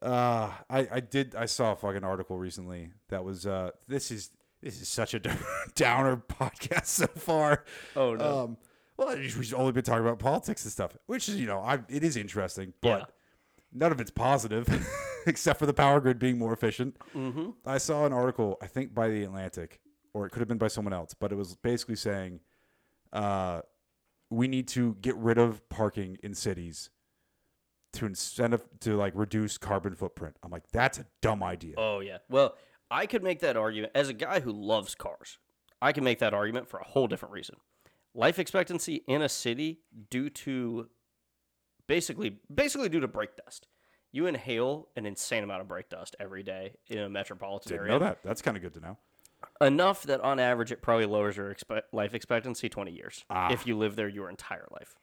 [0.00, 4.30] uh, I I did I saw a fucking article recently that was uh this is
[4.62, 5.20] this is such a
[5.74, 7.64] downer podcast so far.
[7.96, 8.38] Oh, no.
[8.44, 8.56] Um,
[8.96, 12.02] well, we've only been talking about politics and stuff, which is you know I it
[12.02, 13.04] is interesting, but Yeah.
[13.72, 14.66] none of it's positive
[15.26, 16.96] except for the power grid being more efficient.
[17.14, 17.50] mm-hmm.
[17.64, 19.80] I saw an article, I think by the Atlantic,
[20.14, 22.40] or it could have been by someone else, but it was basically saying,
[23.12, 23.60] uh,
[24.30, 26.90] we need to get rid of parking in cities
[27.92, 30.36] to incentive to like reduce carbon footprint.
[30.42, 31.74] I'm like, that's a dumb idea.
[31.78, 32.18] Oh, yeah.
[32.28, 32.54] Well,
[32.90, 35.38] I could make that argument as a guy who loves cars.
[35.80, 37.56] I can make that argument for a whole different reason.
[38.14, 40.88] Life expectancy in a city due to
[41.86, 43.68] basically basically due to brake dust.
[44.10, 47.92] You inhale an insane amount of brake dust every day in a metropolitan Didn't area.
[47.92, 48.18] know that.
[48.24, 48.96] That's kind of good to know.
[49.60, 53.52] Enough that on average it probably lowers your expe- life expectancy 20 years Ah.
[53.52, 54.96] if you live there your entire life.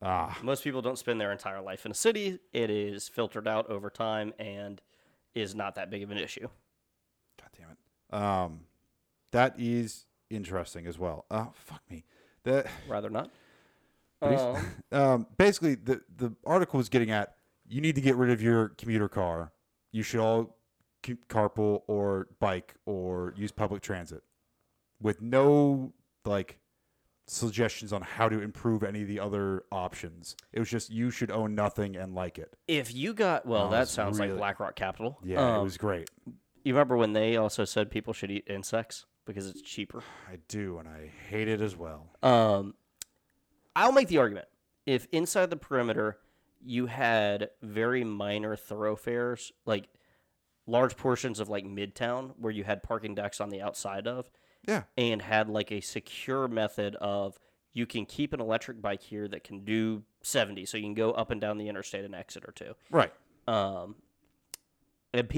[0.00, 2.40] Ah, Most people don't spend their entire life in a city.
[2.52, 4.80] It is filtered out over time and
[5.34, 6.48] is not that big of an issue.
[7.56, 8.14] Damn it.
[8.14, 8.60] Um,
[9.32, 11.24] that is interesting as well.
[11.30, 12.04] Uh, fuck me.
[12.44, 13.30] The Rather not.
[14.20, 14.56] Um,
[14.92, 17.34] um, basically the the article was getting at
[17.68, 19.52] you need to get rid of your commuter car.
[19.92, 20.56] You should all
[21.28, 24.22] carpool or bike or use public transit,
[25.00, 25.92] with no
[26.24, 26.58] like
[27.26, 30.36] suggestions on how to improve any of the other options.
[30.52, 32.54] It was just you should own nothing and like it.
[32.68, 35.18] If you got well, Oh, that sounds really- like BlackRock Capital.
[35.24, 36.10] Yeah, Um, it was great.
[36.62, 40.02] You remember when they also said people should eat insects because it's cheaper?
[40.30, 42.08] I do, and I hate it as well.
[42.22, 42.74] Um,
[43.74, 44.46] I'll make the argument
[44.86, 46.18] if inside the perimeter
[46.64, 49.88] you had very minor thoroughfares, like
[50.66, 54.30] large portions of like Midtown, where you had parking decks on the outside of,
[54.66, 57.38] Yeah, and had like a secure method of
[57.72, 61.12] you can keep an electric bike here that can do 70 so you can go
[61.12, 63.12] up and down the interstate an exit or two right.
[63.48, 63.96] um
[65.14, 65.28] and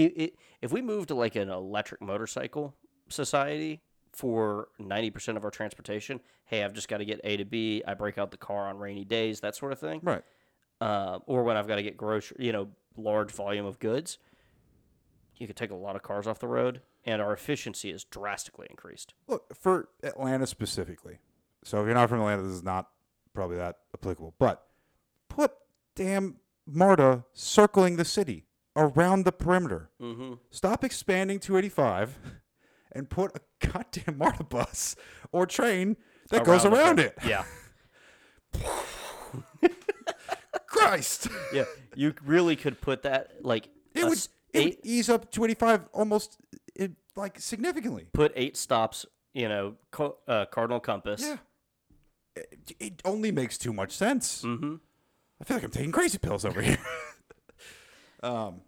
[0.63, 2.75] if we move to like an electric motorcycle
[3.09, 3.81] society
[4.13, 7.95] for 90% of our transportation hey i've just got to get a to b i
[7.95, 10.23] break out the car on rainy days that sort of thing Right.
[10.81, 14.19] um, or when i've got to get grocery you know large volume of goods
[15.37, 18.69] you could take a lot of cars off the road and our efficiency is drastically
[18.71, 21.19] increased Look, for Atlanta specifically.
[21.65, 22.89] So if you're not from Atlanta, this is not
[23.35, 24.35] probably that applicable.
[24.39, 24.63] But
[25.29, 25.51] put
[25.97, 28.45] damn MARTA circling the city
[28.77, 29.91] around the perimeter.
[30.01, 30.35] mm-hmm.
[30.51, 32.19] Stop expanding 285
[32.93, 34.97] and put a goddamn MARTA bus
[35.33, 35.97] or train
[36.31, 37.17] that goes around it.
[37.27, 37.45] Yeah.
[40.67, 41.29] Christ.
[41.53, 41.65] Yeah.
[41.95, 44.19] You really could put that like It would,
[44.53, 46.37] it would ease up 25 almost
[46.75, 48.07] it, like significantly.
[48.13, 51.23] put eight stops, you know, co- uh, cardinal compass.
[51.23, 51.37] Yeah.
[52.37, 54.43] It, it only makes too much sense.
[54.43, 54.75] Mm-hmm.
[55.41, 56.79] I feel like I'm taking crazy pills over here.
[58.25, 58.61] um,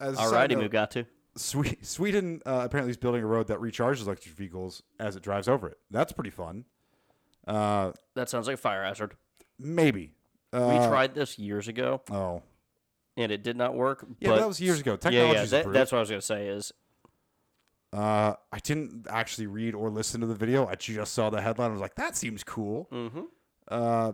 [0.00, 1.06] as Alrighty, note, Mugatu.
[1.36, 5.48] Swe- Sweden uh, apparently is building a road that recharges electric vehicles as it drives
[5.48, 5.78] over it.
[5.90, 6.64] That's pretty fun.
[7.46, 9.16] Uh, That sounds like a fire hazard.
[9.58, 10.12] maybe.
[10.52, 12.42] Uh, We tried this years ago Oh,
[13.16, 14.06] and it did not work.
[14.20, 14.92] yeah, but that was years ago.
[14.92, 15.44] yeah, Technology's yeah.
[15.46, 15.76] That, improved.
[15.76, 16.46] that's what I was gonna say.
[16.48, 16.72] Is
[17.92, 20.66] Uh, I didn't actually read or listen to the video.
[20.66, 21.70] I just saw the headline.
[21.70, 22.88] I was like, that seems cool.
[22.92, 23.22] mm-hmm.
[23.68, 24.12] Uh,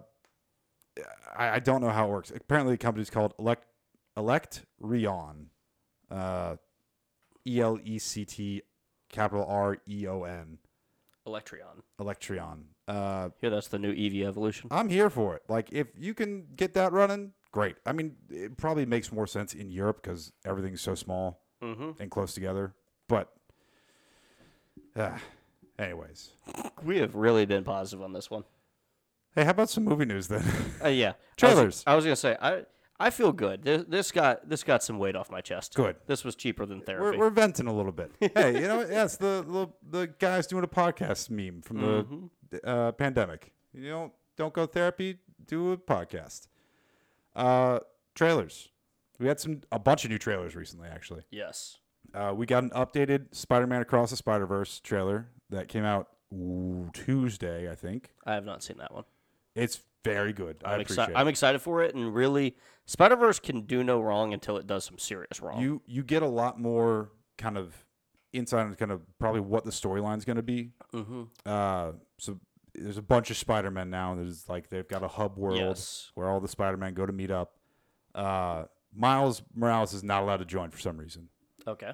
[1.37, 2.31] I, I don't know how it works.
[2.35, 3.64] Apparently, the company's called Elect
[4.16, 5.46] Electreon.
[6.11, 6.57] Uh,
[7.46, 8.62] E L E C T
[9.09, 10.59] capital R E O N.
[11.27, 11.83] Electreon.
[12.01, 12.62] Electreon.
[12.88, 14.68] Uh, Here, that's the new EV evolution.
[14.73, 15.42] I'm here for it.
[15.49, 17.77] Like, if you can get that running, great.
[17.87, 22.03] I mean, it probably makes more sense in Europe because everything's so small Mm-hmm.
[22.03, 22.75] and close together.
[23.07, 23.31] But,
[24.96, 25.18] uh,
[25.79, 26.31] anyways.
[26.83, 28.44] We have really been positive on this one.
[29.35, 30.42] Hey, how about some movie news then?
[30.83, 31.85] Uh, yeah, Trailers.
[31.87, 32.62] I was, I was gonna say I
[33.01, 33.63] I feel good.
[33.65, 35.75] This, this got this got some weight off my chest.
[35.75, 35.97] Good.
[36.07, 37.19] This was cheaper than We're, therapy.
[37.19, 38.13] we're venting a little bit.
[38.21, 39.45] hey, you know, yeah, it's the,
[39.91, 42.31] the the guys doing a podcast meme from Mhm.
[42.51, 43.53] the uh, pandemic.
[43.73, 46.49] You know, don't go therapy, do a podcast.
[47.35, 47.79] Uh,
[48.15, 48.69] trailers.
[49.19, 51.23] We had some a bunch of new trailers recently, actually.
[51.31, 51.79] Yes.
[52.13, 56.09] Uh, we got an updated Spider-Man Across the Spider-Verse trailer that came out
[56.93, 58.11] Tuesday, I think.
[58.25, 59.05] I have not seen that one.
[59.55, 60.57] It's very good.
[60.65, 61.13] I I'm appreciate excited.
[61.13, 61.19] it.
[61.19, 64.85] I'm excited for it, and really, Spider Verse can do no wrong until it does
[64.85, 65.61] some serious wrong.
[65.61, 67.75] you you get a lot more kind of
[68.33, 70.71] insight on kind of probably what the storyline's going to be.
[70.95, 71.23] mm-hmm.
[71.45, 72.39] Uh, so
[72.75, 74.13] there's a bunch of Spider-Men now.
[74.13, 76.13] And there's like they've got a hub world Yes.
[76.15, 77.57] where all the Spider-Men go to meet up.
[78.15, 81.29] Uh, Miles Morales is not allowed to join for some reason.
[81.67, 81.93] Okay.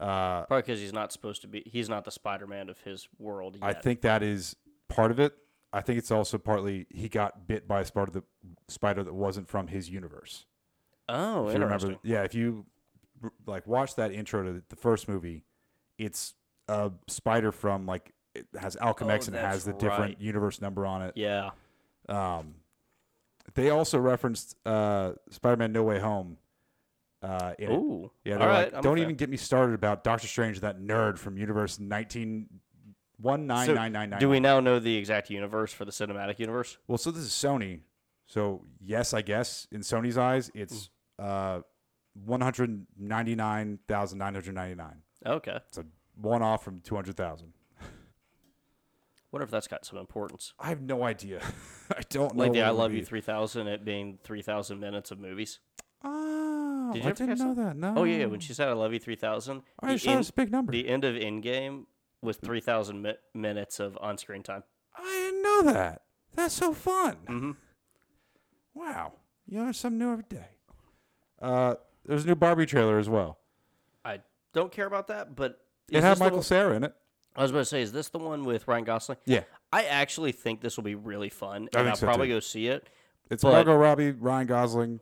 [0.00, 1.62] Uh, Probably because he's not supposed to be.
[1.66, 3.64] He's not the Spider Man of his world yet.
[3.64, 4.56] I think that is
[4.88, 5.32] part of it.
[5.72, 8.24] I think it's also partly he got bit by a spider that
[8.68, 10.46] spider that wasn't from his universe.
[11.08, 11.88] Oh, If interesting.
[11.90, 12.66] remember, yeah, if you
[13.46, 15.44] like watch that intro to the first movie,
[15.98, 16.34] it's
[16.68, 20.20] a spider from like it has Alchemax Oh, and it has the different right.
[20.20, 21.12] universe number on it.
[21.16, 21.50] Yeah.
[22.08, 22.54] Um,
[23.54, 26.38] they also referenced uh, Spider-Man: No Way Home.
[27.22, 27.74] Uh, in it.
[27.74, 28.10] Ooh.
[28.24, 28.72] Yeah, All they're right.
[28.72, 32.48] like, don't even get me started about Doctor Strange, that nerd from Universe 19
[33.20, 34.18] 19999.
[34.20, 36.78] Do we now know the exact universe for the cinematic universe?
[36.88, 37.80] Well, so this is Sony.
[38.26, 41.24] So yes, I guess in Sony's eyes, it's Hmm.
[41.26, 41.60] uh,
[42.14, 45.02] one hundred ninety nine thousand nine hundred ninety nine.
[45.24, 45.58] Okay.
[45.68, 45.84] It's a
[46.16, 47.52] one off from two hundred thousand.
[49.32, 50.52] Wonder if that's got some importance.
[50.58, 51.40] I have no idea.
[51.90, 52.44] I don't know.
[52.44, 53.04] Like the I Love You be.
[53.06, 55.58] 3000, it being 3,000 minutes of movies.
[56.04, 57.76] Oh, Did you I ever didn't know that.
[57.76, 57.94] No.
[57.96, 58.26] Oh, yeah.
[58.26, 60.50] When she said I Love You 3000, I the, just thought it was a big
[60.52, 60.72] number.
[60.72, 61.84] the end of Endgame
[62.22, 64.62] was 3,000 mi- minutes of on screen time.
[64.96, 66.02] I didn't know that.
[66.34, 67.16] That's so fun.
[67.28, 67.50] Mm-hmm.
[68.74, 69.12] Wow.
[69.46, 70.46] You learn something new every day.
[71.40, 71.74] Uh,
[72.06, 73.38] there's a new Barbie trailer as well.
[74.04, 74.20] I
[74.52, 75.58] don't care about that, but.
[75.90, 76.94] It had Michael Cera in it.
[77.36, 79.18] I was about to say, is this the one with Ryan Gosling?
[79.26, 79.42] Yeah.
[79.72, 82.34] I actually think this will be really fun, I and think I'll so, probably too.
[82.34, 82.88] go see it.
[83.30, 85.00] It's But- Margot Robbie, Ryan Gosling.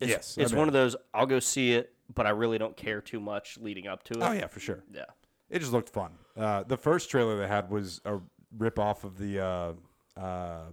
[0.00, 2.76] It's, Yes, it's I'm one of those I'll go see it, but I really don't
[2.76, 4.22] care too much leading up to it.
[4.22, 4.84] Oh yeah, for sure.
[4.92, 5.04] yeah.
[5.48, 6.10] It just looked fun.
[6.36, 8.18] Uh, the first trailer they had was a
[8.56, 9.72] rip off of the uh,
[10.20, 10.64] uh,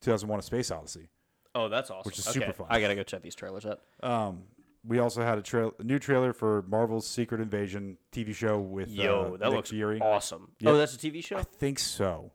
[0.00, 1.08] 2001: A Space Odyssey.
[1.54, 2.02] Oh, that's awesome.
[2.08, 2.66] Which is Okay, super fun.
[2.68, 3.80] I gotta go check these trailers out.
[4.02, 4.42] Um,
[4.84, 8.88] we also had a, trail, a new trailer for Marvel's Secret Invasion TV show with
[8.90, 10.00] Yo, uh, that Nick looks Fury.
[10.00, 10.52] awesome.
[10.60, 10.72] Yep.
[10.72, 11.38] Oh, that's a TV show.
[11.38, 12.30] I think so.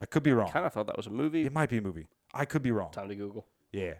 [0.00, 0.48] I could be wrong.
[0.48, 1.44] I Kind of thought that was a movie.
[1.46, 2.06] It might be a movie.
[2.34, 2.90] I could be wrong.
[2.90, 3.46] Time to Google.
[3.72, 3.94] Yeah,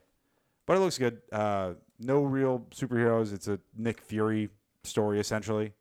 [0.66, 1.20] but it looks good.
[1.30, 3.32] Uh, no real superheroes.
[3.32, 4.48] It's a Nick Fury
[4.84, 5.74] story essentially,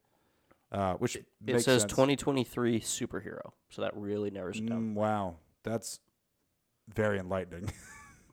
[0.71, 1.91] uh, which It makes says sense.
[1.91, 4.93] 2023 superhero, so that really narrows it down.
[4.93, 5.99] Mm, wow, that's
[6.93, 7.71] very enlightening.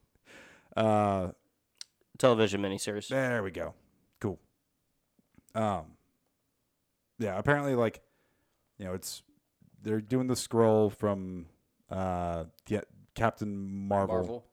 [0.76, 1.28] uh,
[2.18, 3.08] Television miniseries.
[3.08, 3.74] there we go.
[4.20, 4.38] Cool.
[5.54, 5.84] Um,
[7.18, 7.38] yeah.
[7.38, 8.00] Apparently, like,
[8.78, 9.22] you know, it's
[9.82, 11.46] they're doing the Skrull from
[11.90, 12.82] uh, the
[13.14, 14.44] Captain Marvel, Marvel.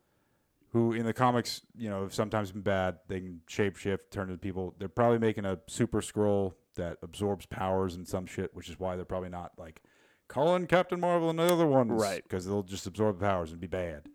[0.74, 3.00] who in the comics, you know, have sometimes been bad.
[3.08, 4.76] They can shapeshift, turn into people.
[4.78, 8.96] They're probably making a super Skrull that absorbs powers and some shit, which is why
[8.96, 9.82] they're probably not like
[10.28, 12.24] calling Captain Marvel and the other ones, Right.
[12.24, 14.08] Because they'll just absorb the powers and be bad.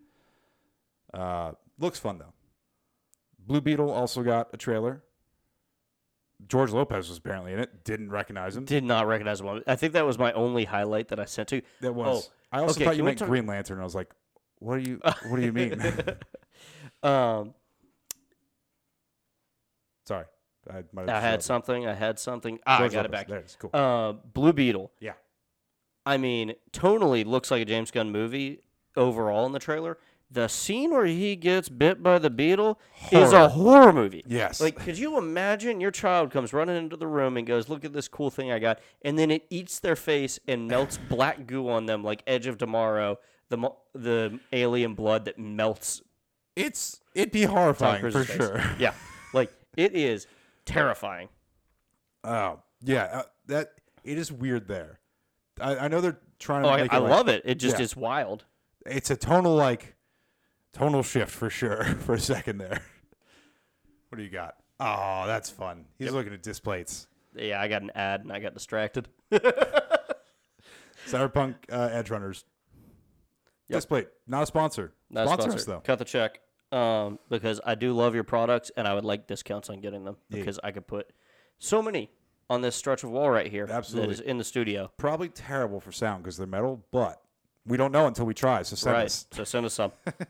[1.13, 2.33] Uh, looks fun though.
[3.39, 5.03] Blue Beetle also got a trailer.
[6.47, 7.83] George Lopez was apparently in it.
[7.83, 8.65] Didn't recognize him.
[8.65, 9.61] Did not recognize him.
[9.67, 11.61] I think that was my only highlight that I sent to.
[11.81, 12.29] That was.
[12.51, 13.79] I also okay, thought you meant talk- Green Lantern.
[13.79, 14.09] I was like,
[14.59, 15.81] what do you what do you mean?
[17.03, 17.55] Um,
[20.05, 20.25] Sorry,
[20.69, 21.87] I, I had something.
[21.87, 22.59] I had something.
[22.65, 23.27] Ah, I got it back.
[23.27, 23.57] There it is.
[23.59, 23.69] Cool.
[23.73, 24.91] Uh, Blue Beetle.
[24.99, 25.13] yeah.
[26.03, 28.61] I mean, tonally looks like a James Gunn movie
[28.97, 29.99] overall in the trailer.
[30.31, 32.79] The scene where he gets bit by the beetle
[33.11, 34.23] is a horror movie.
[34.25, 34.61] Yes.
[34.61, 37.91] Like, could you imagine your child comes running into the room and goes, "Look at
[37.93, 41.69] this cool thing I got," and then it eats their face and melts black goo
[41.69, 46.01] on them like Edge of Tomorrow, the the alien blood that melts
[46.55, 48.35] it's it'd be horrifying for face.
[48.37, 48.63] sure.
[48.79, 48.93] Yeah,
[49.33, 50.27] like it is
[50.65, 51.29] terrifying.
[52.23, 54.99] Oh yeah, uh, that it is weird there.
[55.59, 57.41] I, I know they're trying to Oh, I, I like- love it.
[57.45, 57.83] It just Yeah.
[57.83, 58.45] is wild.
[58.85, 59.95] It's a tonal like
[60.73, 62.81] tonal shift for sure for a second there.
[64.09, 64.55] What do you got?
[64.79, 65.85] Oh, that's fun.
[65.99, 67.07] He's looking at displays.
[67.35, 69.07] Yeah, I got an ad and I got distracted.
[71.07, 72.45] Cyberpunk uh, Edge Runners.
[73.69, 73.77] Yep.
[73.77, 74.93] Display, not a sponsor.
[75.09, 75.57] Not a sponsor sponsor.
[75.57, 75.79] us though.
[75.79, 76.41] Cut the check.
[76.71, 80.15] Um, because I do love your products and I would like discounts on getting them
[80.29, 80.39] Yeah.
[80.39, 81.11] because I could put
[81.59, 82.09] so many
[82.49, 84.07] on this stretch of wall right here Absolutely.
[84.15, 84.91] that is in the studio.
[84.97, 87.21] Probably terrible for sound because they're metal, but
[87.65, 88.61] we don't know until we try.
[88.63, 89.05] So send right.
[89.05, 89.25] us.
[89.31, 89.91] So send us some.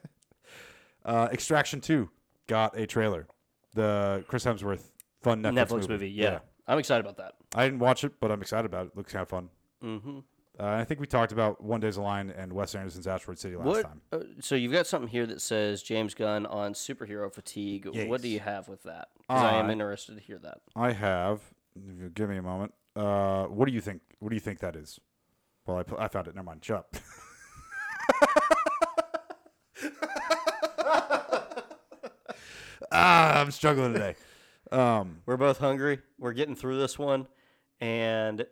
[1.04, 2.10] Uh, Extraction Two
[2.48, 3.28] got a trailer.
[3.74, 4.84] The Chris Hemsworth
[5.22, 6.10] fun Netflix, Netflix, movie.
[6.10, 6.40] Yeah.
[6.68, 7.34] I'm excited about that.
[7.56, 8.96] I didn't watch it, but I'm excited about it.
[8.96, 9.50] Looks kind of fun.
[9.84, 10.20] Mm-hmm.
[10.60, 13.56] Uh, I think we talked about One Day's a Line and Wes Anderson's Asteroid City
[13.56, 13.84] last What?
[13.84, 14.02] time.
[14.12, 17.88] Uh, so you've got something here that says James Gunn on superhero fatigue.
[18.08, 19.08] What do you have with that?
[19.20, 20.60] Because I am Uh, interested to hear that.
[20.76, 21.42] I have.
[22.14, 22.74] Give me a moment.
[22.96, 24.02] Uh, what do you think?
[24.20, 25.00] What do you think that is?
[25.66, 26.36] Well, I, I found it.
[26.36, 26.64] Never mind.
[26.66, 26.96] Shut up.
[32.92, 34.16] ah, I'm struggling today.
[34.72, 36.00] Um, We're both hungry.
[36.18, 37.28] We're getting through this one,
[37.80, 38.46] and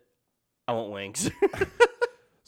[0.68, 1.30] I want wings.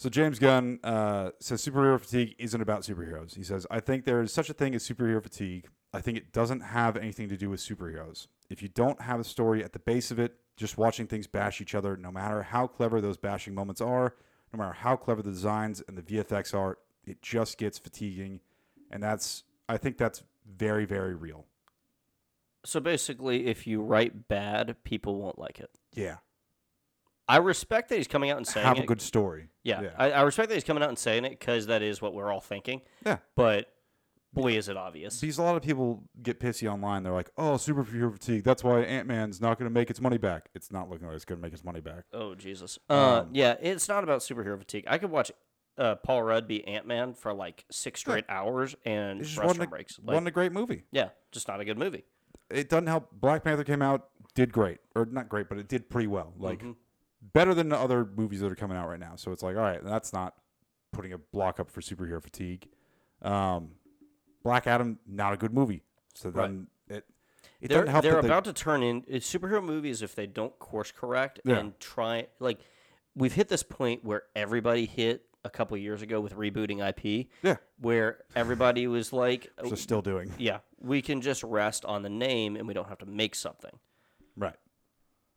[0.03, 3.37] So James Gunn uh, says superhero fatigue isn't about superheroes.
[3.37, 5.69] He says, "I think there is such a thing as superhero fatigue.
[5.95, 8.27] I think it doesn't have anything to do with superheroes.
[8.51, 11.61] If you don't have a story at the base of it, just watching things bash
[11.61, 14.17] each other, no matter how clever those bashing moments are,
[14.53, 18.41] no matter how clever the designs and the VFX are, it just gets fatiguing.
[18.91, 21.47] And that's, I think that's very, very real.
[22.65, 25.71] so basically, if you write bad, people won't like it.
[25.95, 26.17] Yeah,
[27.29, 28.85] I respect that he's coming out and saying have it.
[28.85, 29.49] a good story.
[29.63, 29.91] Yeah, Yeah.
[29.97, 32.31] I, I respect that he's coming out and saying it because that is what we're
[32.33, 32.83] all thinking.
[33.07, 33.19] Yeah.
[33.37, 33.73] But
[34.35, 35.21] boy, is it obvious.
[35.21, 37.03] Because a lot of people get pissy online.
[37.05, 38.45] They're like, "Oh, superhero fatigue.
[38.45, 41.17] That's why Ant Man's not going to make its money back." It's not looking like
[41.17, 42.05] it's going to make its money back.
[42.13, 42.79] Oh Jesus.
[42.91, 44.85] Uh, Um, yeah, it's not about superhero fatigue.
[44.89, 45.31] I could watch
[45.79, 49.49] uh, Paul Rudd be Ant Man for like six straight hours and It just restaurant
[49.49, 49.99] wasn't a, breaks.
[50.01, 50.83] Like, wasn't a great movie.
[50.91, 52.05] yeah, just not a good movie.
[52.51, 53.11] It doesn't help.
[53.13, 56.35] Black Panther came out, did great, or not great, but it did pretty well.
[56.37, 56.77] Like Mhm.
[57.23, 59.13] Better than the other movies that are coming out right now.
[59.17, 60.35] So it's like, all right, that's not
[60.93, 62.69] putting a block up for superhero fatigue.
[63.23, 63.71] Um,
[64.43, 65.83] Black Adam, not a good movie.
[66.15, 66.49] So Right.
[66.49, 67.07] then it
[67.61, 68.03] it they're doesn't help.
[68.03, 71.59] they're that they- about to turn in superhero movies if they don't course correct Yeah.
[71.59, 72.61] and try like
[73.15, 77.29] we've hit this point where everybody hit a couple years ago with rebooting IP.
[77.43, 77.57] Yeah.
[77.79, 82.57] Where everybody was like, so still doing yeah, we can just rest on the name
[82.57, 83.79] and we don't have to make something.
[84.37, 84.57] right.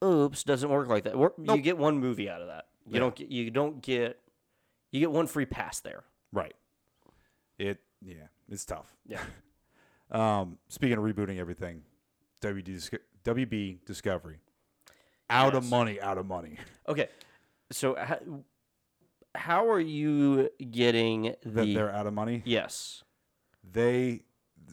[0.04, 1.18] Oops, doesn't work like that.
[1.18, 2.66] Wor- You get one movie out of that.
[2.88, 3.00] You Yeah.
[3.00, 4.20] don't get you don't get
[4.92, 6.04] you get one free pass there.
[6.32, 6.54] Right.
[7.58, 8.94] It yeah, it's tough.
[9.08, 9.22] Yeah.
[10.12, 11.82] Um, speaking of rebooting everything,
[12.40, 14.38] WD WB Discovery,
[15.32, 16.60] out of money, out of money.
[16.88, 17.08] Okay.
[17.72, 18.20] So how,
[19.34, 22.44] how are you getting That the they're out of money.
[22.46, 23.04] Yes.
[23.70, 24.22] They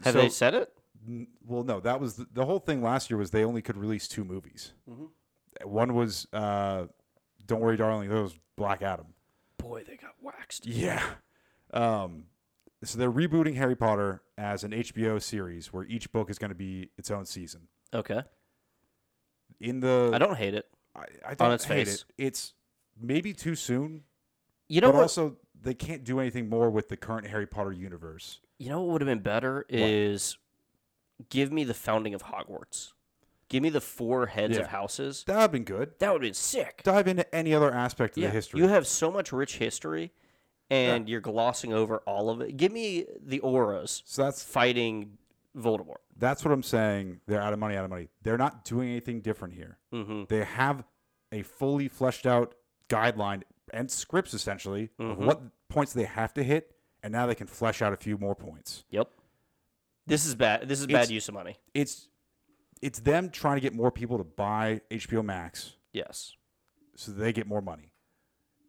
[0.04, 0.70] Have so- they said it?
[1.06, 3.76] N- well, no, that was the, the whole thing last year was they only could
[3.76, 4.72] release two movies.
[4.88, 5.08] Mhm.
[5.64, 6.86] One was uh,
[7.46, 8.08] Don't Worry, Darling.
[8.08, 9.06] That was Black Adam.
[9.58, 10.66] Boy, they got waxed.
[10.66, 11.02] Yeah.
[11.72, 12.24] Um,
[12.84, 16.54] so they're rebooting Harry Potter as an HBO series where each book is going to
[16.56, 17.68] be its own season.
[17.94, 18.22] Okay.
[19.60, 20.66] In the I don't hate it.
[20.96, 22.04] I, I don't its hate face.
[22.18, 22.24] it.
[22.26, 22.54] It's
[23.00, 24.02] maybe too soon,
[24.68, 25.02] You know but what?
[25.02, 28.40] also they can't do anything more with the current Harry Potter universe.
[28.58, 30.36] you know what would have been better is
[31.28, 32.92] give me the founding of Hogwarts.
[33.48, 34.62] Give me the four heads Yeah.
[34.62, 35.24] of houses.
[35.26, 35.98] That would have been good.
[35.98, 36.80] That would have been sick.
[36.84, 38.60] Dive into any other aspect of the history.
[38.60, 40.12] You have so much rich history,
[40.70, 42.56] and you're glossing over all of it.
[42.56, 45.18] Give me the Aurors so that's fighting
[45.56, 45.96] Voldemort.
[46.16, 47.20] that's what I'm saying.
[47.26, 48.08] They're out of money, out of money.
[48.22, 49.76] They're not doing anything different here.
[49.92, 50.24] Mm-hmm.
[50.28, 50.84] They have
[51.30, 52.54] a fully fleshed out
[52.88, 53.42] guideline
[53.72, 55.26] and scripts essentially of Mhm.
[55.26, 58.34] what points they have to hit, and now they can flesh out a few more
[58.34, 58.84] points.
[58.90, 59.10] Yep.
[60.12, 60.68] This is bad.
[60.68, 61.56] This is It's- bad use of money.
[61.74, 62.08] It's
[62.82, 66.34] it's them trying to get more people to buy HBO Max Yes.
[66.96, 67.92] so they get more money.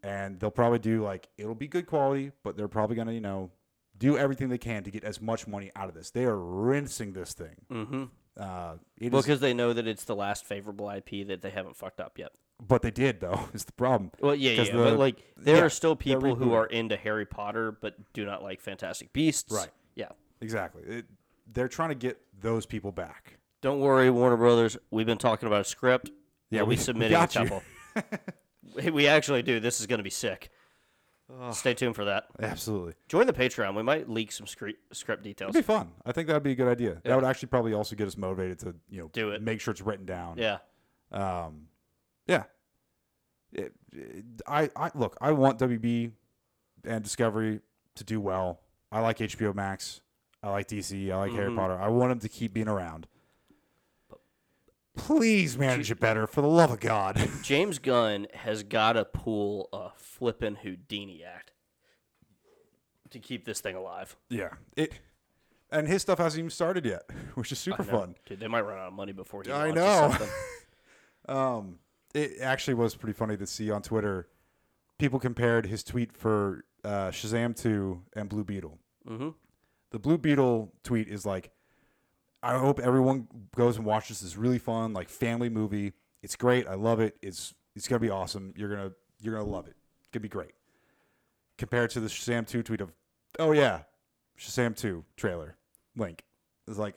[0.03, 3.51] And they'll probably do like it'll be good quality, but they're probably gonna, you know,
[3.97, 6.11] do everything they can to get as much money out of this.
[6.11, 7.55] They are rinsing this thing.
[7.71, 8.03] Mm-hmm.
[8.37, 11.99] Uh, it because they know that it's the last favorable IP that they haven't fucked
[11.99, 12.31] up yet.
[12.65, 13.49] but they did though.
[13.53, 14.11] Is the problem?
[14.19, 16.53] Well, yeah, yeah, 'Cause but like there yeah, are still they're people who rebooting.
[16.53, 19.51] are into Harry Potter but do not like Fantastic Beasts.
[19.51, 19.69] Right.
[19.95, 20.09] Yeah.
[20.41, 20.83] Exactly.
[20.83, 21.05] It,
[21.51, 23.37] they're trying to get those people back.
[23.61, 24.77] Don't worry, Warner Brothers.
[24.91, 26.11] We've been talking about a script.
[26.49, 27.63] Yeah, we- we a couple.
[28.91, 29.59] we actually do.
[29.59, 30.49] This is going to be sick.
[31.51, 32.25] Stay tuned for that.
[32.39, 32.93] Absolutely.
[33.07, 33.75] Join the Patreon.
[33.75, 35.55] We might leak some script script details.
[35.55, 35.89] It'd be fun.
[36.05, 36.91] I think that'd be a good idea.
[37.03, 37.11] Yeah.
[37.11, 39.41] That would actually probably also get us motivated to, you know, Do it.
[39.41, 40.37] Make sure it's written down.
[40.37, 40.57] Yeah.
[41.11, 41.67] Um,
[42.27, 42.43] yeah.
[43.51, 45.17] It, it- I, I look.
[45.21, 46.11] I want WB
[46.83, 47.61] and Discovery
[47.95, 48.59] to do well.
[48.91, 50.01] I like HBO Max.
[50.43, 51.09] I like DC.
[51.11, 51.55] I like Harry Mhm.
[51.55, 51.77] Potter.
[51.79, 53.07] I want them to keep being around.
[54.95, 57.17] Please manage it better, for the love of God.
[57.41, 61.51] James Gunn has got to pull a flippin' Houdini act
[63.09, 64.15] to keep this thing alive.
[64.29, 64.49] yeah.
[64.75, 64.93] It.
[65.71, 68.13] And his stuff hasn't even started yet, which is super fun.
[68.27, 70.15] Dude, they might run out of money before he I know.
[71.25, 71.79] Um,
[72.13, 74.27] it actually was pretty funny to see on Twitter.
[74.99, 78.77] People compared his tweet for uh, Shazam 2 and Blue Beetle.
[79.07, 79.29] mm-hmm.
[79.93, 81.51] The Blue Beetle tweet is like,
[82.41, 85.93] I hope everyone goes and watches this really fun, like family movie.
[86.21, 86.67] It's great.
[86.67, 87.15] I love it.
[87.21, 88.53] It's it's gonna be awesome.
[88.57, 88.91] You're gonna
[89.21, 89.75] you're gonna love it.
[90.01, 90.51] It's gonna be great.
[91.57, 92.91] Compared to the Shazam 2 tweet of,
[93.39, 93.83] oh yeah,
[94.37, 95.55] Shazam 2 trailer
[95.95, 96.23] link.
[96.67, 96.95] It's like,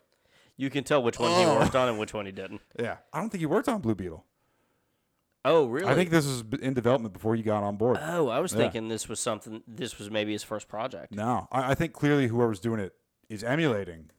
[0.56, 1.58] You can tell which one he Oh.
[1.60, 2.62] worked on and which one he didn't.
[2.80, 4.24] yeah, I don't think he worked on Blue Beetle.
[5.48, 5.86] Oh, really?
[5.88, 7.98] I think this was in development before you got on board.
[8.02, 8.58] Oh, I was Yeah.
[8.58, 9.62] thinking this was something.
[9.66, 11.14] This was maybe his first project.
[11.14, 12.94] No, I, I think clearly whoever's doing it
[13.28, 14.10] is emulating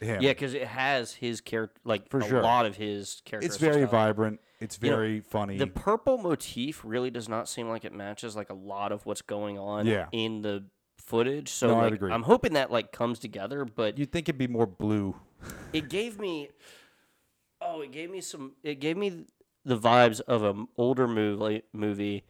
[0.00, 0.20] him.
[0.22, 2.42] Yeah, because it has his character, like For a sure.
[2.42, 3.54] lot of his characters.
[3.54, 4.40] it's very vibrant.
[4.60, 5.56] It's You know, very funny.
[5.58, 9.22] The purple motif really does not seem like it matches like a lot of what's
[9.22, 10.06] going on Yeah.
[10.12, 10.64] in the
[10.96, 11.48] footage.
[11.50, 12.12] So No, I'd agree.
[12.12, 15.14] I'm hoping that like comes together, but You'd think it'd be more blue.
[15.72, 16.48] it gave me
[17.60, 19.24] oh it gave me some it gave me
[19.64, 22.24] the vibes of an older movie movie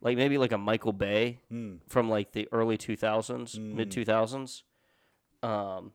[0.00, 1.78] like maybe like a michael bay Mm.
[1.88, 3.74] from like the early 2000s Mm.
[3.74, 4.62] mid 2000s
[5.42, 5.92] um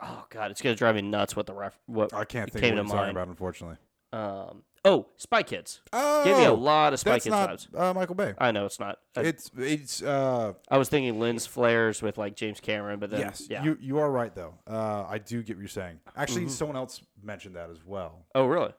[0.00, 2.78] oh god it's gonna drive me nuts what the ref what I can't think came
[2.78, 3.16] of what to you're talking mind.
[3.16, 3.76] about, unfortunately.
[4.12, 7.94] um oh spy kids Oh, gave me a lot of spy kids not vibes uh,
[7.94, 8.34] Michael Bay.
[8.38, 12.34] i know it's not I, It's it's uh I was thinking lens flares with like
[12.36, 13.46] james cameron but then yes.
[13.48, 14.54] yeah You you are right though.
[14.66, 16.00] Uh, I do get what you're saying.
[16.16, 16.50] Actually, Mhm.
[16.50, 18.26] someone else mentioned that as well.
[18.34, 18.72] oh really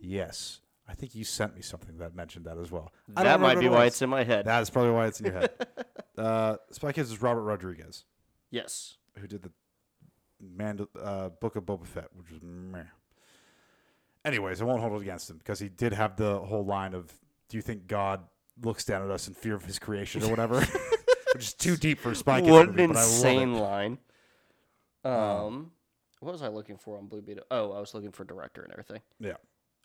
[0.00, 2.92] Yes, I think you sent me something that mentioned that as well.
[3.16, 3.92] I don't that might remember be what it why was.
[3.94, 5.50] it's in my head That is probably why it's in your head.
[6.18, 8.04] uh, Spy Kids is Robert Rodriguez.
[8.50, 9.50] yes who did the
[10.40, 12.84] Mand- uh, Book of Boba Fett, which was meh.
[14.24, 17.12] Anyways, I won't hold it against him because he did have the whole line of,
[17.48, 18.22] "Do you think God
[18.62, 20.60] looks down at us in fear of His creation or whatever?"
[21.34, 23.54] which is too deep for a Spy Kids what movie, an but I love insane
[23.54, 23.98] line.
[25.04, 25.70] Um, Um,
[26.20, 27.44] what was I looking for on Blue Beetle?
[27.50, 29.00] Oh, I was looking for director and everything.
[29.18, 29.36] Yeah.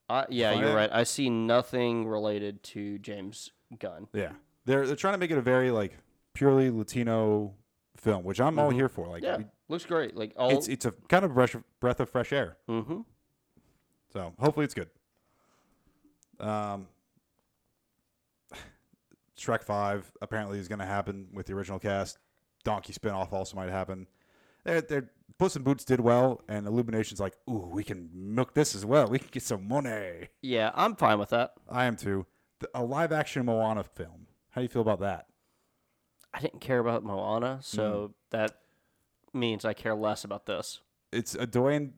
[0.10, 0.90] Uh, yeah, Find you're right.
[0.92, 4.08] I see nothing related to James Gunn.
[4.14, 4.34] Yeah,
[4.66, 5.98] they're they're trying to make it a very like
[6.34, 7.56] purely Latino
[7.98, 8.76] film, which I'm all Mhm.
[8.76, 9.08] here for.
[9.08, 10.16] Like, yeah, we- looks great.
[10.16, 10.52] Like all.
[10.52, 12.58] it's it's a kind of breath of, breath of fresh air.
[12.70, 13.02] mm-hmm.
[14.14, 14.90] So hopefully it's good.
[16.40, 16.88] Um,
[19.38, 22.18] Shrek Five apparently is going to happen with the original cast.
[22.64, 24.08] Donkey spinoff also might happen.
[24.64, 28.74] They're, they're Puss in Boots did well, and Illumination's like, ooh, we can milk this
[28.76, 29.08] as well.
[29.10, 30.30] We can get some money.
[30.42, 31.54] Yeah, I'm fine with that.
[31.70, 32.26] I am too.
[32.60, 34.28] The, a live action Moana film.
[34.52, 35.26] How do you feel about that?
[36.34, 37.64] I didn't care about Moana, Mm.
[37.64, 38.60] so that
[39.34, 40.80] means I care less about this.
[41.12, 41.92] It's a Dwayne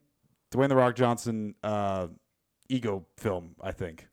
[0.52, 2.08] Dwayne the Rock Johnson uh,
[2.68, 4.08] ego film, I think,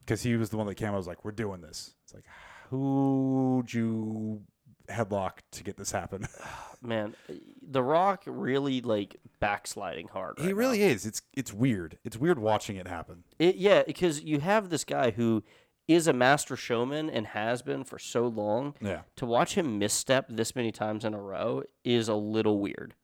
[0.00, 0.88] because he was the one that came.
[0.88, 2.24] out and was like, "We're doing this." It's like,
[2.68, 4.42] who'd you
[4.90, 6.26] headlock to get this happen?
[6.82, 7.14] Man,
[7.62, 10.38] The Rock really like backsliding hard.
[10.38, 10.86] he really now.
[10.86, 11.06] is.
[11.06, 11.98] It's it's weird.
[12.04, 13.24] It's weird watching it happen.
[13.38, 15.42] It, yeah, because you have this guy who
[15.88, 18.74] is a master showman and has been for so long.
[18.80, 19.02] Yeah.
[19.16, 22.94] To watch him misstep this many times in a row is a little weird.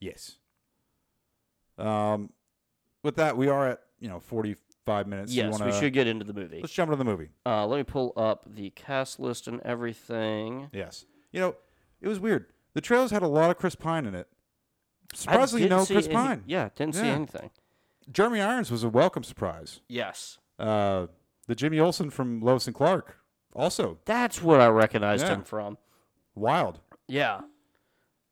[0.00, 0.36] Yes.
[1.78, 2.30] Um,
[3.02, 5.32] with that, we are at you know forty five minutes.
[5.32, 6.60] Yes, wanna- we should get into the movie.
[6.60, 7.30] Let's jump into the movie.
[7.46, 10.68] Uh, let me pull up the cast list and everything.
[10.72, 11.06] Yes.
[11.32, 11.56] You know,
[12.00, 12.46] it was weird.
[12.74, 14.28] The trailers had a lot of Chris Pine in it.
[15.14, 16.42] Surprisingly, no Chris any- Pine.
[16.46, 17.50] Yeah, didn't see anything.
[18.10, 19.80] Jeremy Irons was a welcome surprise.
[19.88, 21.06] Yes, Uh,
[21.46, 23.16] the Jimmy Olsen from Lois and Clark,
[23.54, 25.34] also that's what I recognized Yeah.
[25.34, 25.78] him from.
[26.36, 26.80] wild.
[27.06, 27.42] Yeah.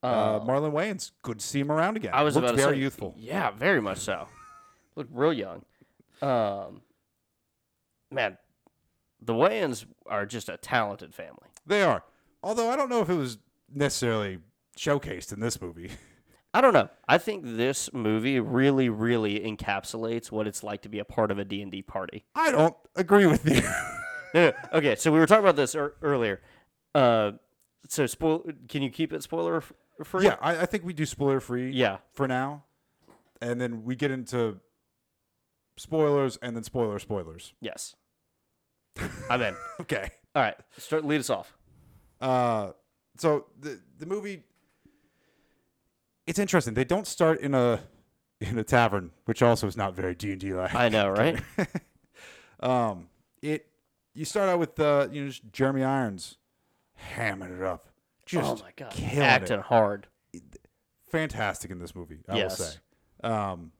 [0.03, 2.11] Uh, Marlon Wayans, good to see him around again.
[2.12, 3.14] I was Looked about very say, youthful.
[3.16, 4.26] Yeah, very much so.
[4.96, 5.64] Look real young.
[6.23, 6.83] Um,
[8.11, 8.39] man,
[9.20, 11.49] the Wayans are just a talented family.
[11.66, 12.05] They are.
[12.43, 13.39] Although I don't know if it was
[13.73, 14.39] necessarily
[14.79, 15.91] showcased in this movie.
[16.55, 16.89] I don't know.
[17.09, 21.39] I think this movie really, really encapsulates what it's like to be a part of
[21.39, 22.25] a D and D party.
[22.35, 23.62] I don't agree with you.
[24.35, 26.41] No, no, okay, so we were talking about this ear earlier.
[26.95, 27.33] Uh,
[27.87, 28.43] so spoil.
[28.66, 30.25] Can you keep it spoiler f- free?
[30.25, 31.99] yeah, I, I think we do spoiler free Yeah.
[32.14, 32.64] for now.
[33.43, 34.59] And then we get into
[35.83, 37.53] spoilers and then spoiler spoilers.
[37.61, 37.95] Yes.
[39.28, 39.55] I'm in.
[39.80, 40.11] Okay.
[40.35, 40.57] All right.
[40.78, 41.05] Start.
[41.05, 41.57] Lead us off.
[42.20, 42.70] Uh,
[43.18, 44.45] so the the movie,
[46.26, 46.74] it's interesting.
[46.74, 47.80] They don't start in a
[48.41, 50.74] in a tavern, which also is not very D and D like.
[50.74, 51.41] I know, right?
[52.61, 53.09] um,
[53.43, 53.66] it
[54.14, 56.39] you start out with uh, you know just Jeremy Irons
[57.16, 57.89] hamming it up,
[58.24, 59.64] just oh my god, acting it.
[59.64, 60.07] hard.
[61.11, 62.20] fantastic in this movie.
[62.28, 62.59] I Yes.
[62.59, 62.76] will say.
[63.24, 63.72] Um,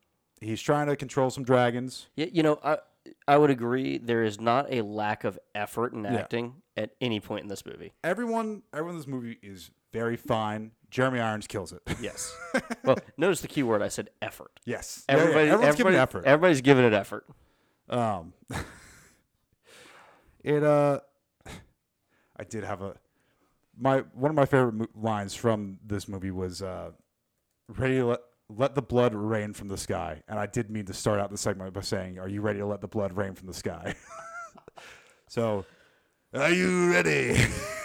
[0.45, 2.09] he's trying to control some dragons.
[2.17, 2.79] Y- You know, I
[3.27, 3.99] I would agree.
[3.99, 6.15] There is not a lack of effort in Yeah.
[6.17, 7.93] acting at any point in this movie.
[8.05, 10.71] Everyone, everyone in this movie is very fine.
[10.91, 11.83] Jeremy Irons kills it.
[12.01, 12.35] Yes.
[12.85, 13.83] well, notice the key word.
[13.83, 14.61] I said effort.
[14.65, 16.25] yes, Yeah, yeah, Everybody, giving everybody- effort.
[16.25, 17.27] Everybody's giving it effort.
[17.89, 18.33] Um,
[20.45, 21.01] it uh,
[22.37, 22.95] I did have a
[23.77, 26.91] my one of my favorite mo- lines from this movie was uh,
[27.69, 28.21] ready to let
[28.57, 31.39] let the blood rain from the sky, and I did mean to start out the
[31.39, 33.95] segment by saying, "Are you ready to let the blood rain from the sky?"
[35.29, 35.65] so,
[36.35, 37.37] are you ready?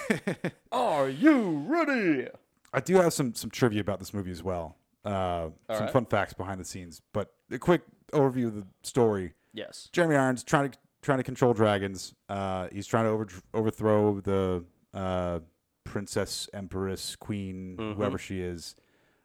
[0.71, 2.27] Are you ready?
[2.73, 4.77] I do have some some trivia about this movie as well.
[5.03, 5.91] Uh, some right.
[5.91, 7.81] fun facts behind the scenes, but a quick
[8.13, 9.33] overview of the story.
[9.53, 9.89] Yes.
[9.91, 12.13] Jeremy Irons trying to trying to control dragons.
[12.29, 14.63] Uh, he's trying to over, overthrow the
[14.93, 15.39] uh,
[15.83, 17.95] princess, empress, queen, Mhm.
[17.95, 18.75] whoever she is.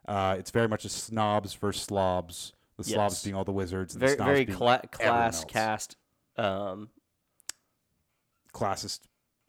[0.06, 2.52] Uh, it's very much a snobs versus slobs.
[2.78, 3.24] The slobs Yes.
[3.24, 5.96] being all the wizards, and Very the snobs very cla- class cast.
[6.36, 6.88] Um.
[8.52, 9.00] classist.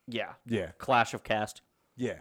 [0.07, 0.33] Yeah.
[0.45, 1.61] Yeah, Clash of cast.
[1.95, 2.19] yeah,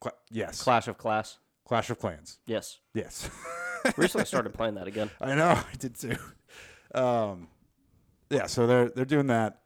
[0.00, 0.62] Cla- yes.
[0.62, 1.38] Clash of class.
[1.64, 2.38] Clash of Clans.
[2.46, 2.80] Yes.
[2.94, 3.30] Yes.
[3.96, 5.10] Recently started playing that again.
[5.20, 6.16] I know, I did too.
[6.94, 7.48] Um,
[8.30, 9.60] yeah, so they're they're doing that.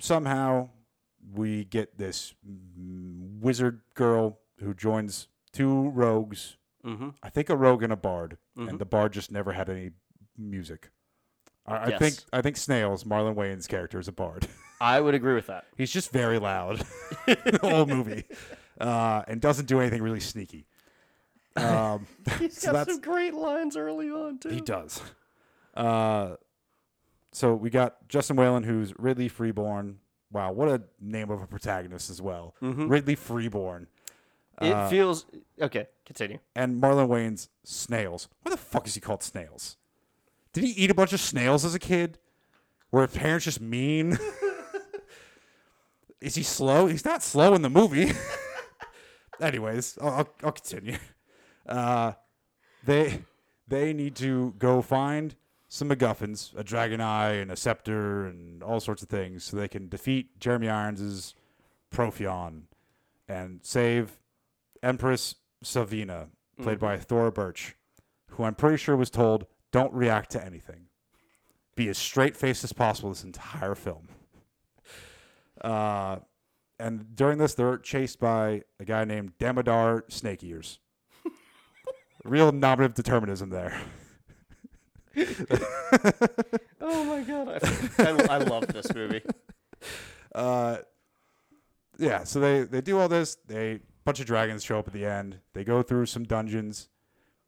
[0.00, 0.70] Somehow,
[1.34, 6.56] we get this mm, wizard girl who joins two rogues.
[6.84, 7.10] Mm-hmm.
[7.22, 8.68] I think a rogue and a bard, Mhm.
[8.70, 9.90] and the bard just never had any
[10.36, 10.90] music.
[11.66, 14.48] I, I think I think Snails, Marlon Wayans' character, is a bard.
[14.80, 15.64] I would agree with that.
[15.76, 16.78] He's just very loud
[17.26, 18.24] the whole movie,
[18.80, 20.66] uh, and doesn't do anything really sneaky.
[21.54, 22.06] Um,
[22.38, 24.48] He's So that's- great lines early on too.
[24.48, 25.00] He does.
[25.74, 26.36] Uh,
[27.30, 29.98] so we got Justin Whalin, who's Ridley Freeborn.
[30.32, 32.54] Wow, what a name of a protagonist as well.
[32.62, 32.90] Mhm.
[32.90, 33.86] Ridley Freeborn.
[34.62, 35.26] It Uh, feels
[35.60, 35.86] okay.
[36.04, 36.38] Continue.
[36.54, 38.28] and Marlon Wayans' Snails.
[38.42, 39.76] Why the fuck is he called Snails?
[40.52, 42.18] Did he eat a bunch of snails as a kid?
[42.90, 44.18] Were his parents just mean?
[46.20, 46.86] is he slow?
[46.86, 48.12] He's not slow in the movie.
[49.40, 50.96] Anyways, I'll, I'll, I'll continue.
[51.66, 52.12] Uh,
[52.84, 53.22] they
[53.68, 55.34] they need to go find
[55.68, 59.68] some MacGuffins, a dragon eye and a scepter and all sorts of things, so they
[59.68, 61.34] can defeat Jeremy Irons's
[61.90, 62.62] Profion
[63.28, 64.18] and save
[64.82, 66.28] Empress Savina,
[66.60, 67.76] played by Thora Birch,
[68.30, 70.86] who I'm pretty sure was told, "Don't react to anything.
[71.76, 74.08] Be as straight faced as possible this entire film."
[75.60, 76.18] Uh,
[76.80, 80.80] and during this, they're chased by a guy named Damodar Snake Ears.
[82.24, 83.80] Real nominative determinism there.
[86.80, 89.22] Oh my god, I, I, I love this movie.
[90.34, 90.78] uh,
[91.98, 93.36] yeah, so they they do all this.
[93.46, 95.38] They bunch of dragons show up at the end.
[95.52, 96.88] They go through some dungeons.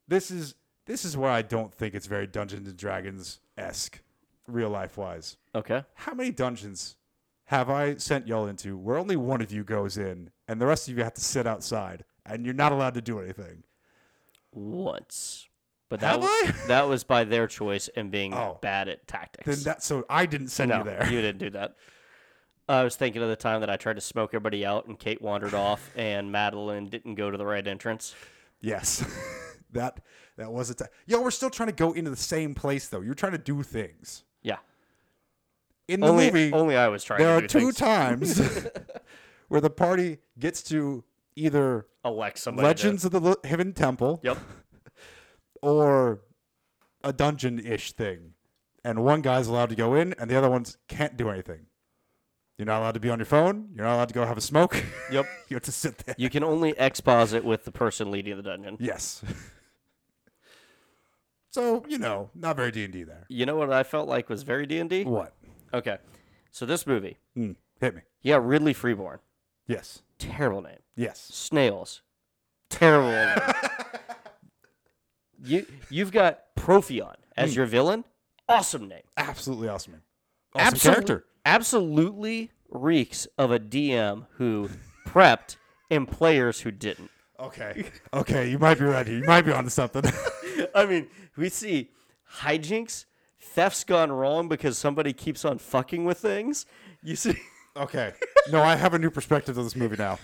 [0.08, 0.54] This is
[0.86, 4.00] this is where I don't think it's very Dungeons and Dragons esque,
[4.46, 5.36] real life wise.
[5.54, 5.82] Okay.
[5.94, 6.96] How many dungeons
[7.46, 10.88] have I sent y'all into where only one of you goes in and the rest
[10.88, 13.62] of you have to sit outside and you're not allowed to do anything?
[14.52, 15.48] Once.
[15.88, 16.54] But that Have was, I?
[16.68, 18.58] that was by their choice and being Oh.
[18.62, 19.46] bad at tactics.
[19.46, 21.04] Then that so I didn't send no, you there.
[21.10, 21.76] you didn't do that.
[22.68, 25.20] I was thinking of the time that I tried to smoke everybody out and Kate
[25.20, 28.14] wandered off and Madeline didn't go to the right entrance.
[28.60, 29.04] Yes.
[29.72, 30.00] that
[30.36, 30.88] that was a time.
[31.06, 33.00] Yo, we're still trying to go into the same place though.
[33.00, 34.24] You're trying to do things.
[34.42, 34.56] Yeah.
[35.88, 37.76] In the Only, movie, only I was trying there to are two things.
[37.76, 38.66] times
[39.48, 41.04] where the party gets to
[41.36, 42.62] either Elect somebody.
[42.64, 44.38] to- Legends of the Hidden Temple Yep.
[45.62, 46.20] or
[47.02, 48.32] a dungeon ish thing.
[48.82, 51.66] And one guy's allowed to go in and the other ones can't do anything.
[52.58, 53.70] You're not allowed to be on your phone.
[53.74, 54.76] You're not allowed to go have a smoke.
[55.10, 55.26] Yep.
[55.48, 56.14] you have to sit there.
[56.18, 58.76] You can only exposit with the person leading the dungeon.
[58.78, 59.22] Yes.
[61.50, 63.26] so you know, not very D and D there.
[63.28, 65.04] You know what I felt like was very D and D.
[65.04, 65.32] What?
[65.72, 65.98] Okay,
[66.52, 68.02] so this movie, Mm, hit me.
[68.22, 69.18] Yeah, Ridley Freeborn,
[69.66, 70.02] Yes.
[70.18, 70.78] terrible name.
[70.94, 71.18] Yes.
[71.32, 72.02] Snails,
[72.68, 73.38] terrible name.
[75.46, 78.04] You you've got Profion as your villain,
[78.48, 79.02] awesome name.
[79.16, 79.94] Absolutely awesome.
[79.94, 80.02] name.
[80.54, 81.24] Awesome Absolute- character.
[81.44, 84.70] Absolutely reeks of a DM who
[85.06, 85.56] prepped
[85.90, 87.10] and players who didn't.
[87.38, 87.84] Okay.
[88.12, 88.50] Okay.
[88.50, 89.18] You might be right here.
[89.18, 90.04] You might be onto something.
[90.74, 91.90] I mean, we see
[92.38, 93.04] hijinks,
[93.40, 96.66] thefts gone wrong because somebody keeps on fucking with things.
[97.02, 97.36] You see,
[97.76, 98.14] okay.
[98.50, 100.18] No, I have a new perspective of this movie now.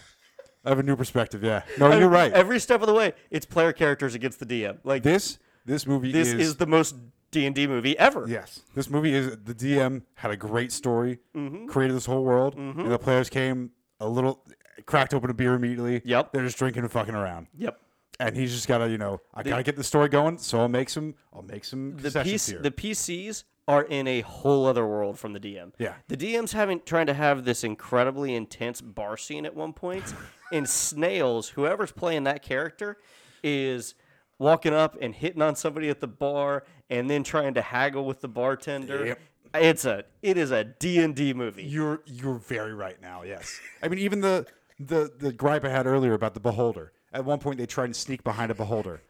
[0.65, 1.43] I have a new perspective.
[1.43, 1.63] Yeah.
[1.79, 2.33] No, you're right.
[2.33, 4.79] Every step of the way, it's player characters against the DM.
[4.85, 6.97] Like This this movie this is, the most
[7.31, 8.27] D and D movie ever.
[8.29, 11.67] Yes, this movie is the DM had a great story, Mm-hmm.
[11.67, 13.71] created this whole world, and the players came
[14.01, 14.45] a little
[14.87, 16.03] cracked open a beer immediately.
[16.05, 16.33] Yep.
[16.33, 17.79] they're just drinking and fucking around, Yep.
[18.19, 20.89] and he's just gotta, you know, I gotta get the story going, so I'll make
[20.89, 22.61] some, I'll make some The PC, here.
[22.63, 25.73] the PCs are in a whole other world from the DM.
[25.79, 25.95] Yeah.
[26.09, 30.13] The DM's having trying to have this incredibly intense bar scene at one point,
[30.53, 32.97] and Snails, whoever's playing that character,
[33.45, 33.95] is
[34.39, 38.21] walking up and hitting on somebody at the bar, and then trying to haggle with
[38.21, 39.07] the bartender.
[39.07, 39.21] Yep.
[39.55, 41.65] It's a it is a D and D movie.
[41.65, 43.23] you're you're very right now.
[43.23, 44.47] Yes, I mean even the
[44.79, 46.93] the the gripe I had earlier about the beholder.
[47.13, 49.03] At one point, they tried to sneak behind a beholder,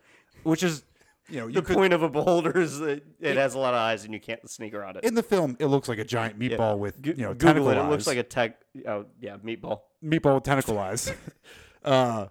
[0.42, 0.84] which is,
[1.28, 3.74] you know, you the could, point of a beholder is that it has a lot
[3.74, 5.04] of eyes and you can't sneak around it.
[5.04, 7.76] in the film it looks like a giant meatball with you know Google tentacle it.
[7.76, 8.62] It looks like a tech.
[8.86, 9.80] Oh yeah, meatball.
[10.02, 11.12] meatball with tentacle eyes.
[11.84, 12.28] uh,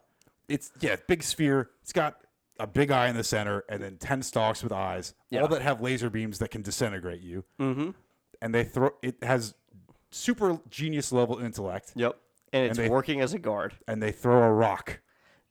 [0.47, 1.69] it's yeah, big sphere.
[1.83, 2.15] It's got
[2.59, 5.41] a big eye in the center, and then ten stalks with eyes, Yeah.
[5.41, 7.43] all that have laser beams that can disintegrate you.
[7.59, 7.91] Mm-hmm.
[8.41, 8.91] And they throw.
[9.01, 9.53] It has
[10.11, 12.17] super genius level intellect, Yep.
[12.51, 13.73] And it's they- working as a guard.
[13.87, 14.99] and they throw a rock,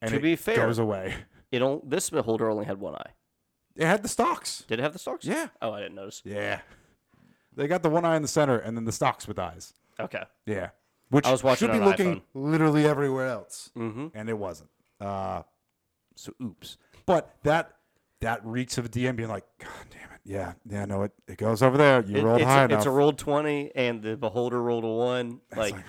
[0.02, 1.14] and To it be fair- goes away.
[1.50, 3.12] It don't, this beholder only had one eye.
[3.76, 4.64] It had the stalks.
[4.68, 5.24] Did it have the stalks?
[5.24, 5.48] Yeah.
[5.62, 6.20] Oh, I didn't notice.
[6.24, 6.61] Yeah,
[7.54, 9.72] they got the one eye in the center, and then the stalks with eyes.
[10.00, 10.24] Okay.
[10.46, 10.70] Yeah,
[11.11, 12.22] which I was watching should be looking iPhone.
[12.34, 13.70] literally everywhere else.
[13.76, 14.09] Mm-hmm.
[14.14, 14.70] and it wasn't.
[15.00, 15.42] Uh,
[16.16, 16.76] so oops.
[17.09, 17.72] But that
[18.20, 21.38] that reeks of a DM being like, God damn it, yeah, yeah, no, it, it
[21.38, 22.04] goes over there.
[22.04, 22.78] You It, rolled it's, high a, enough.
[22.80, 25.40] it's a rolled twenty, and the beholder rolled a one.
[25.56, 25.84] Like, like,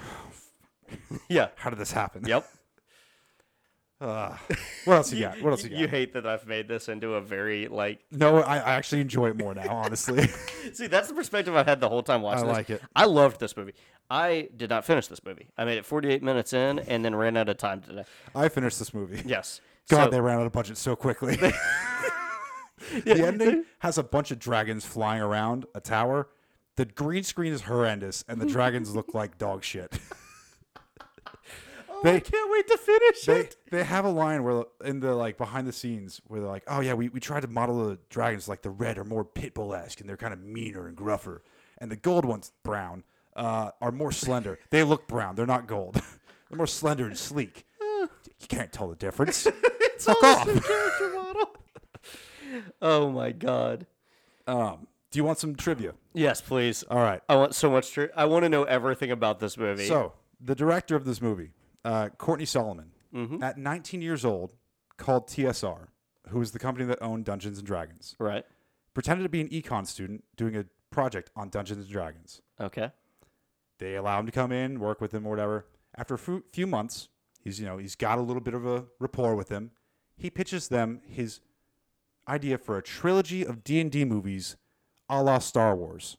[1.28, 1.50] yeah.
[1.58, 2.26] How did this happen?
[2.26, 2.48] Yep.
[4.00, 4.38] Uh,
[4.86, 5.42] what else you got?
[5.42, 5.80] What else you got?
[5.80, 8.00] You hate that I've made this into a very like.
[8.12, 9.68] no, I, I actually enjoy it more now.
[9.70, 10.26] Honestly,
[10.74, 12.46] See, that's the perspective I've had the whole time watching.
[12.46, 12.56] I this.
[12.56, 12.82] like it.
[12.96, 13.74] I loved this movie.
[14.10, 15.50] I did not finish this movie.
[15.58, 18.06] I made it 48 minutes in, and then ran out of time today.
[18.34, 19.22] I finished this movie.
[19.26, 19.60] Yes.
[19.90, 21.36] God, So- they ran out of budget so quickly.
[23.04, 26.30] the ending has a bunch of dragons flying around a tower.
[26.78, 30.00] The green screen is horrendous, and the dragons look like dog shit.
[31.92, 33.56] Oh, They- I can't wait to finish they it.
[33.72, 36.80] they have a line where in the like behind the scenes where they're like, oh
[36.80, 40.00] yeah, we, we tried to model the dragons like the red are more pitbull esque
[40.00, 41.42] and they're kind of meaner and gruffer,
[41.78, 43.04] and the gold ones brown
[43.36, 44.60] uh, are more slender.
[44.70, 45.96] they look brown, they're not gold.
[46.50, 47.66] they're more slender and sleek.
[48.40, 49.44] You can't tell the difference.
[50.00, 50.46] Fuck off.
[50.46, 51.50] character model.
[52.82, 53.86] oh my god.
[54.48, 55.94] Um, do you want some trivia?
[56.14, 56.84] Yes, please.
[56.84, 57.22] All right.
[57.30, 57.92] I want so much.
[57.92, 59.88] Tr- I want to know everything about this movie.
[59.88, 61.52] So the director of this movie,
[61.86, 63.42] uh, Courtney Solomon, Mm-hmm.
[63.44, 64.54] at 19 years old,
[64.98, 65.88] called TSR,
[66.30, 68.16] who was the company that owned Dungeons and Dragons.
[68.20, 68.46] right.
[68.94, 72.40] pretended to be an econ student doing a project on Dungeons and Dragons.
[72.62, 72.92] Okay.
[73.80, 75.66] They allow him to come in, work with him, or whatever.
[75.98, 77.10] After a few months,
[77.40, 79.72] he's you know he's got a little bit of a rapport with them.
[80.16, 81.40] He pitches them his
[82.28, 84.58] idea for a trilogy of D and D movies,
[85.10, 86.18] a la Star Wars.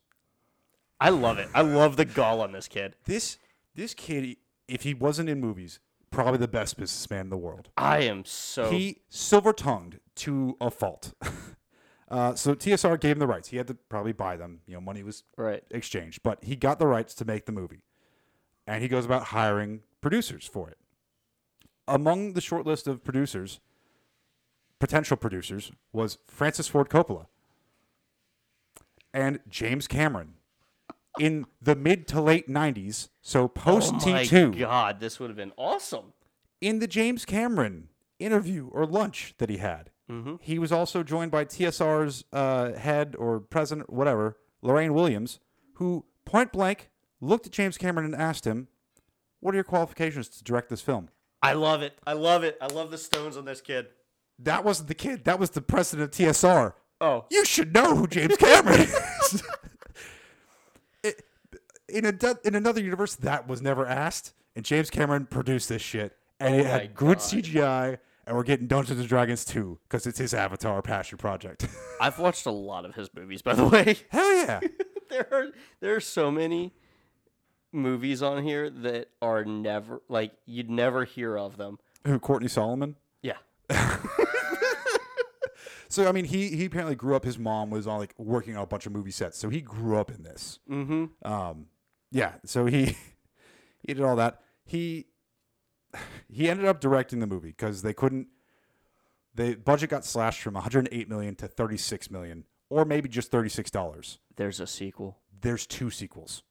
[1.00, 1.48] I love it.
[1.54, 2.94] I love the gall on this kid.
[3.04, 3.38] This
[3.74, 4.36] this kid,
[4.68, 7.70] if he wasn't in movies, probably the best businessman in the world.
[7.76, 8.70] I am so.
[8.70, 11.14] He silver tongued to a fault.
[12.10, 13.48] uh, so TSR gave him the rights.
[13.48, 14.60] He had to probably buy them.
[14.66, 15.62] You know, money was right.
[15.70, 17.82] exchange, but he got the rights to make the movie.
[18.66, 20.76] And he goes about hiring producers for it.
[21.90, 23.60] Among the short list of producers,
[24.78, 27.26] potential producers, was Francis Ford Coppola
[29.12, 30.34] and James Cameron
[31.18, 34.58] in the mid to late 90s, so post oh my T2.
[34.58, 36.12] god, this would have been awesome.
[36.60, 37.88] In the James Cameron
[38.18, 40.36] interview or lunch that he had, Mm-hmm.
[40.40, 45.38] he was also joined by TSR's uh, head or president, whatever, Lorraine Williams,
[45.74, 48.66] who point blank looked at James Cameron and asked him,
[49.38, 51.10] What are your qualifications to direct this film?
[51.42, 51.98] I love it.
[52.06, 52.58] I love it.
[52.60, 53.86] I love the stones on this kid.
[54.38, 56.72] That wasn't the kid, that was the president of TSR.
[57.02, 59.42] Oh, You should know who James Cameron is.
[61.02, 61.22] it,
[61.88, 62.14] in a
[62.44, 66.60] in another universe that was never asked, and James Cameron produced this shit, and it
[66.60, 67.26] Oh my had good God.
[67.26, 71.66] CGI, and we're getting Dungeons and Dragons 2 because it's his Avatar passion project.
[72.00, 73.96] I've watched a lot of his movies, by the way.
[74.10, 74.60] Hell yeah!
[75.10, 75.46] there are
[75.80, 76.74] there are so many
[77.72, 81.78] movies on here that are never like you'd never hear of them.
[82.06, 82.96] Who Courtney Solomon?
[83.22, 83.36] Yeah.
[85.90, 87.24] So I mean, he he apparently grew up.
[87.24, 89.96] His mom was on like working on a bunch of movie sets, so he grew
[89.96, 90.60] up in this.
[90.70, 91.06] Mm-hmm.
[91.30, 91.66] Um,
[92.12, 92.34] yeah.
[92.44, 92.96] So he
[93.86, 94.40] he did all that.
[94.64, 95.06] He
[96.28, 98.28] he ended up directing the movie because they couldn't.
[99.34, 104.20] The budget got slashed from 108 million to 36 million, or maybe just 36 dollars.
[104.36, 105.18] There's a sequel.
[105.40, 106.44] There's two sequels.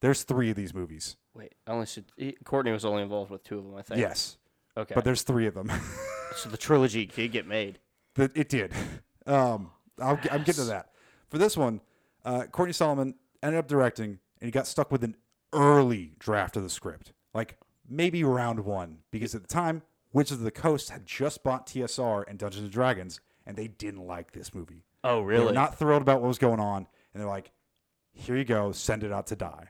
[0.00, 1.16] There's three of these movies.
[1.34, 1.86] Wait, I only
[2.16, 4.00] he- Courtney was only involved with two of them, I think.
[4.00, 4.36] Yes,
[4.76, 4.94] Okay.
[4.94, 5.70] but there's three of them.
[6.36, 7.78] so the trilogy could get made.
[8.14, 8.72] that it did.
[9.26, 10.88] Um, I'll, get- I'm getting to that.
[11.28, 11.82] For this one,
[12.24, 15.16] uh, Courtney Solomon ended up directing, and he got stuck with an
[15.52, 19.82] early draft of the script, like maybe round one, because at the time,
[20.14, 24.06] Wizards of the Coast had just bought TSR and Dungeons and Dragons, and they didn't
[24.06, 24.86] like this movie.
[25.04, 25.40] Oh, really?
[25.40, 27.52] They were not thrilled about what was going on, and they're like,
[28.12, 29.68] "Here you go, send it out to die.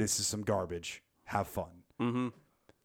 [0.00, 1.02] This is some garbage.
[1.24, 1.70] Have fun."
[2.00, 2.28] mm-hmm.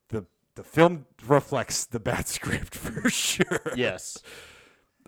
[0.09, 3.61] the The film reflects the bad script for sure.
[3.75, 4.17] Yes.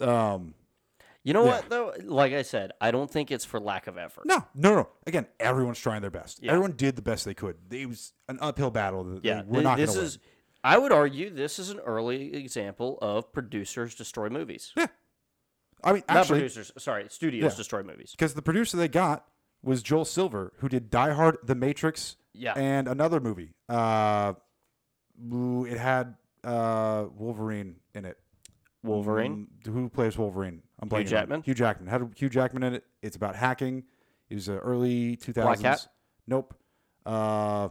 [0.01, 0.53] Um.
[1.23, 1.51] You know Yeah.
[1.51, 1.93] what though?
[2.05, 4.25] Like I said, I don't think it's for lack of effort.
[4.25, 4.89] No, no, no.
[5.05, 6.41] Again, everyone's trying their best.
[6.41, 6.51] Yeah.
[6.51, 7.57] Everyone did the best they could.
[7.69, 9.19] It was an uphill battle.
[9.23, 10.19] Yeah, we're not this going to is.
[10.63, 14.71] I would argue this is an early example of producers destroy movies.
[14.77, 14.87] Yeah.
[15.83, 16.71] I mean, Not actually, producers.
[16.77, 17.57] Sorry, studios Yeah.
[17.57, 18.11] destroy movies.
[18.11, 19.25] because the producer they got
[19.63, 22.53] was Joel Silver, who did Die Hard, The Matrix, Yeah.
[22.53, 23.53] and another movie.
[23.67, 24.33] Uh,
[25.19, 28.17] it had uh Wolverine in it.
[28.83, 29.47] Wolverine.
[29.63, 30.61] Mm, who plays Wolverine?
[30.79, 31.05] I'm Hugh blanking on.
[31.07, 31.41] Jackman?
[31.43, 32.83] Hugh Jackman had Hugh Jackman in it.
[33.01, 33.83] It's about hacking.
[34.29, 35.33] It was uh, early 2000s.
[35.33, 35.87] Black Hat?
[36.27, 36.53] Nope.
[37.05, 37.69] Uh,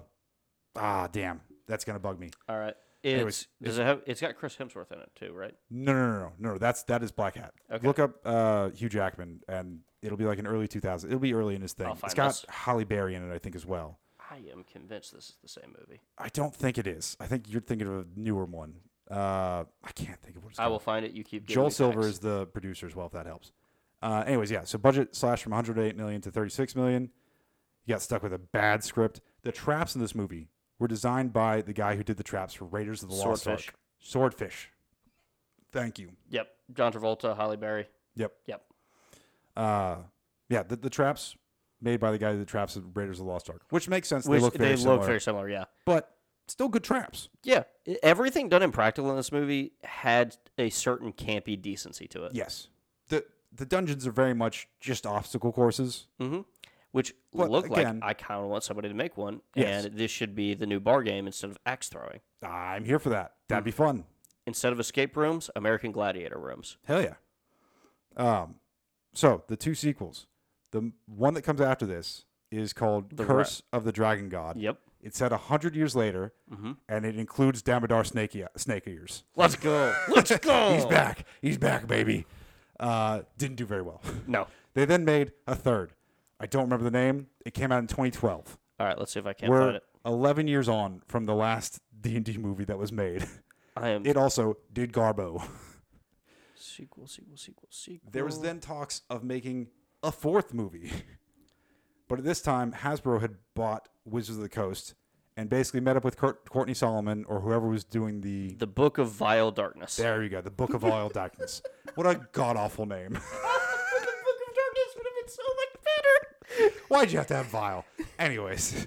[0.75, 1.41] ah, damn.
[1.67, 2.31] That's gonna bug me.
[2.49, 2.75] All right.
[3.03, 4.03] It's, Anyways, does it have?
[4.07, 5.55] It's got Chris Hemsworth in it too, right?
[5.71, 6.53] No, no, no, no, no.
[6.53, 7.53] no, That's that is Black Hat.
[7.71, 7.87] Okay.
[7.87, 11.11] Look up uh, Hugh Jackman, and it'll be like an early 2000.
[11.11, 11.95] It'll be early in his thing.
[12.05, 12.47] It's got this.
[12.49, 13.99] Halle Berry in it, I think, as well.
[14.31, 16.01] I am convinced this is the same movie.
[16.19, 17.17] I don't think it is.
[17.21, 18.75] I think you're thinking of a newer one.
[19.11, 20.67] Uh, I can't think of what it's called.
[20.67, 21.13] I will find it.
[21.13, 22.15] You keep giving Joel Silver facts.
[22.15, 23.53] is the producer as well, if that helps.
[24.03, 24.65] Uh, anyways, yeah.
[24.65, 27.11] So budget slashed from 108 million to 36 million.
[27.85, 29.21] You got stuck with a bad script.
[29.43, 30.49] The traps in this movie
[30.79, 33.69] were designed by the guy who did the traps for Raiders of the Lost Swordfish.
[33.69, 33.77] Ark.
[34.01, 34.71] Swordfish.
[35.73, 36.11] Thank you.
[36.31, 36.49] Yep.
[36.75, 37.87] John Travolta, Halle Berry.
[38.17, 38.33] Yep.
[38.47, 38.63] Yep.
[39.57, 39.97] Uh,
[40.49, 41.37] yeah, the, the traps
[41.81, 43.89] made by the guy that traps the traps of Raiders of the Lost Ark, which
[43.89, 44.27] makes sense.
[44.27, 45.49] Which they look very they similar, look very similar.
[45.49, 45.65] Yeah.
[45.85, 46.15] but
[46.49, 47.29] still good traps.
[47.43, 47.65] Yeah.
[48.03, 52.33] Everything done in practical in this movie had a certain campy decency to it.
[52.35, 52.69] Yes.
[53.09, 56.07] The the dungeons are very much just obstacle courses.
[56.21, 56.41] Mm-hmm.
[56.93, 59.85] Which But look again- like I kind of want somebody to make one, Yes.
[59.85, 62.21] and this should be the new bar game instead of axe throwing.
[62.43, 63.35] I'm here for that.
[63.49, 63.67] That'd Hmm.
[63.67, 64.05] be fun.
[64.47, 66.79] Instead of escape rooms, American Gladiator rooms.
[66.87, 67.15] Hell yeah.
[68.17, 68.55] Um,
[69.17, 70.27] so the two sequels,
[70.73, 74.57] the one that comes after this is called The Curse of the Dragon God.
[74.57, 74.79] Yep.
[75.03, 76.73] It's set a hundred years later, Mm-hmm.
[76.89, 79.25] and it includes Damodar Snake, e- snake ears.
[79.37, 79.95] Let's go.
[80.09, 80.75] Let's go.
[80.75, 81.25] He's back.
[81.43, 82.25] He's back, baby.
[82.81, 84.01] Uh, didn't do very well.
[84.27, 84.47] No.
[84.75, 85.93] They then made a third.
[86.39, 87.29] I don't remember the name.
[87.47, 88.59] It came out in 2012.
[88.79, 88.99] All right.
[88.99, 89.83] Let's see if I can We're find it.
[90.05, 93.27] 11 years on from the last D&D movie that was made.
[93.77, 95.43] I am It also did Garbo.
[96.77, 98.11] sequel, sequel, sequel, sequel.
[98.13, 99.69] There was then talks of making
[100.03, 100.91] a fourth movie.
[102.09, 104.95] But at this time, Hasbro had bought Wizards of the Coast
[105.37, 108.55] and basically met up with Court- Courtney Solomon or whoever was doing the.
[108.55, 109.97] the Book of Vile Darkness.
[109.97, 111.63] There you go, the Book of Vile Darkness.
[111.97, 113.09] What a god awful name.
[113.15, 115.83] the Book of Darkness would have been so much
[116.69, 116.75] better.
[116.87, 117.85] Why'd you have to have Vile?
[118.21, 118.87] Anyways,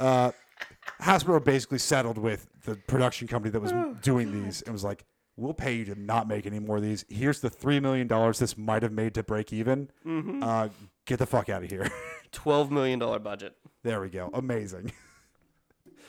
[0.00, 0.30] uh,
[1.02, 3.72] Hasbro basically settled with the production company that was
[4.02, 5.04] doing these and was like,
[5.36, 7.04] "We'll pay you to not make any more of these.
[7.08, 9.90] Here's the three million dollars this might have made to break even.
[10.06, 10.42] Mm-hmm.
[10.42, 10.68] Uh,
[11.06, 11.90] get the fuck out of here."
[12.32, 13.56] Twelve million dollar budget.
[13.82, 14.30] there we go.
[14.32, 14.92] Amazing.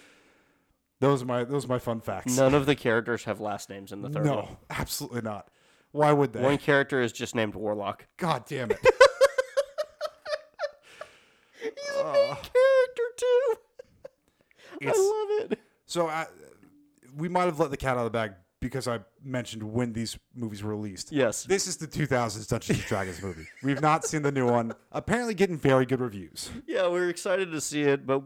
[0.99, 2.35] those are my those are my fun facts.
[2.37, 4.57] None of the characters have last names in the third no, one.
[4.69, 5.49] absolutely not.
[5.91, 6.41] Why would they?
[6.41, 8.07] One character is just named Warlock.
[8.17, 8.79] God damn it.
[11.97, 12.35] A uh.
[12.35, 13.55] character too.
[14.81, 15.59] I love it.
[15.85, 16.25] So I,
[17.15, 20.17] we might have let the cat out of the bag because I mentioned when these
[20.33, 21.11] movies were released.
[21.11, 21.43] Yes.
[21.43, 23.45] This is the 2000s Dungeons and Dragons movie.
[23.61, 24.73] We've not seen the new one.
[24.91, 26.49] Apparently, getting very good reviews.
[26.65, 28.23] Yeah, we were excited to see it, but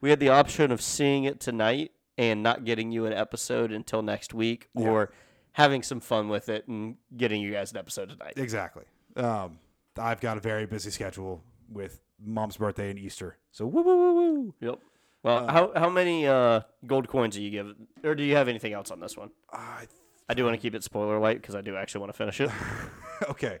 [0.00, 4.00] we had the option of seeing it tonight and not getting you an episode until
[4.02, 5.12] next week, or
[5.52, 8.34] having some fun with it and getting you guys an episode tonight.
[8.36, 8.84] Exactly.
[9.16, 9.58] Um,
[9.98, 13.36] I've got a very busy schedule with mom's birthday and Easter.
[13.50, 14.54] So woo woo woo woo.
[14.60, 14.80] Yep.
[15.22, 18.72] Well, how how many uh, gold coins do you give, or do you have anything
[18.72, 19.30] else on this one?
[19.52, 19.86] I
[20.28, 22.40] I do want to keep it spoiler light because I do actually want to finish
[22.40, 22.50] it.
[23.28, 23.58] okay,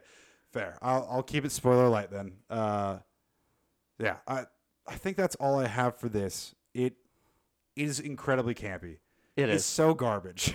[0.52, 0.78] fair.
[0.80, 2.32] I'll I'll keep it spoiler light then.
[2.48, 2.98] Uh,
[3.98, 4.44] yeah, I
[4.86, 6.54] I think that's all I have for this.
[6.72, 6.94] It
[7.76, 8.98] is incredibly campy.
[9.36, 9.64] It It's is.
[9.66, 10.54] so garbage.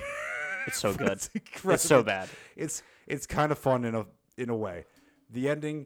[0.68, 1.10] It's so good.
[1.12, 1.30] it's,
[1.64, 2.30] It's so bad.
[2.56, 4.06] It's it's kind of fun in a
[4.38, 4.86] in a way.
[5.30, 5.86] The ending,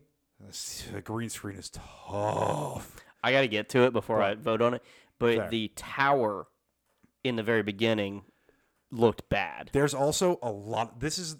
[0.93, 2.95] the green screen is tough.
[3.23, 4.83] I got to get to it before I vote on it.
[5.19, 5.49] But Fair.
[5.49, 6.47] the tower
[7.23, 8.23] in the very beginning
[8.91, 9.69] looked bad.
[9.73, 10.99] There's also a lot.
[10.99, 11.37] This is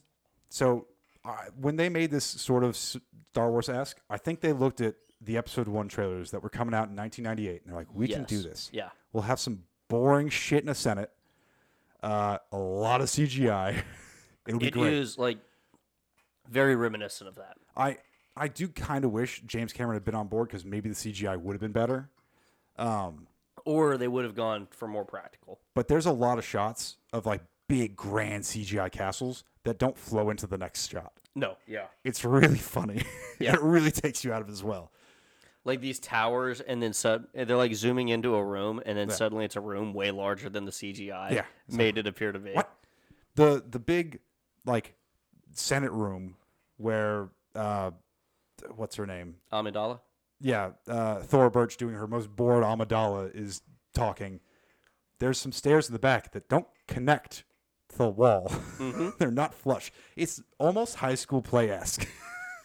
[0.49, 0.88] so
[1.25, 3.99] uh, when they made this sort of Star Wars esque.
[4.09, 7.61] I think they looked at the Episode One trailers that were coming out in 1998,
[7.61, 8.69] and they're like, "We can do this.
[8.73, 8.89] Yeah.
[9.13, 11.11] We'll have some boring shit in a Senate,
[12.03, 13.84] uh, a lot of CGI.
[14.47, 15.39] It'll be It great." is like
[16.49, 17.57] very reminiscent of that.
[17.75, 17.97] I
[18.36, 21.39] I do kind of wish James Cameron had been on board because maybe the CGI
[21.39, 22.09] would have been better.
[22.77, 23.27] Um,
[23.70, 25.59] Or they would have gone for more practical.
[25.76, 30.30] but there's a lot of shots of like big grand CGI castles that don't flow
[30.32, 31.13] into the next shot.
[31.36, 31.55] No.
[31.67, 31.86] Yeah.
[32.03, 33.03] It's really funny.
[33.39, 33.53] Yeah.
[33.53, 34.91] it really takes you out of it as well.
[35.65, 39.15] Like these towers, and then sud- they're like zooming into a room, and then Yeah.
[39.15, 41.45] suddenly it's a room way larger than the CGI Yeah.
[41.70, 42.51] Made it appear to be.
[42.53, 42.70] What?
[43.36, 44.20] The the big
[44.65, 44.95] like
[45.53, 46.36] Senate room
[46.78, 47.91] where uh
[48.76, 49.36] what's her name?
[49.53, 49.99] Amidala?
[50.41, 53.61] Yeah, uh Thora Birch doing her most bored Amidala is
[53.93, 54.39] talking.
[55.19, 57.43] There's some stairs in the back that don't connect
[57.89, 58.47] to the wall.
[58.77, 59.09] Mm-hmm.
[59.19, 59.91] They're not flush.
[60.15, 62.07] It's almost high school play esque.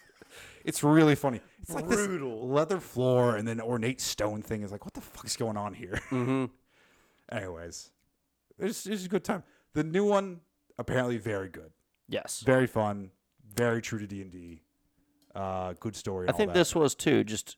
[0.64, 1.40] it's really funny.
[1.62, 5.36] It's like this leather floor and then ornate stone thing is like, what the fuck's
[5.36, 6.00] going on here?
[6.10, 6.44] Mm-hmm.
[7.32, 7.90] Anyways,
[8.58, 9.42] it's, it's a good time.
[9.72, 10.40] The new one
[10.78, 11.72] apparently very good,
[12.06, 12.42] Yes.
[12.44, 13.10] very fun,
[13.56, 14.62] very true to D and D.
[15.34, 16.28] Uh, good story.
[16.28, 17.24] I think this was too.
[17.24, 17.56] Just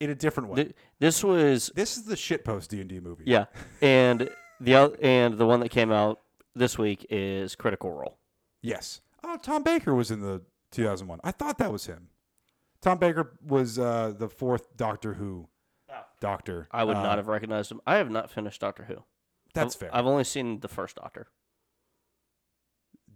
[0.00, 0.56] in a different way.
[0.64, 3.24] th- this was this is the shitpost D and D movie.
[3.26, 3.46] yeah,
[3.80, 4.28] and
[4.60, 6.20] the oth- and the one that came out
[6.54, 8.18] this week is Critical Role.
[8.62, 9.00] Yes.
[9.24, 10.42] Oh, Tom Baker was in the
[10.72, 11.20] 2001.
[11.24, 12.08] I thought that was him.
[12.80, 15.48] Tom Baker was uh, the fourth Doctor Who
[16.20, 16.68] Doctor.
[16.70, 17.80] I would Uh, not have recognized him.
[17.86, 19.02] I have not finished Doctor Who.
[19.54, 19.96] That's I've, fair.
[19.96, 21.28] I've only seen the first Doctor,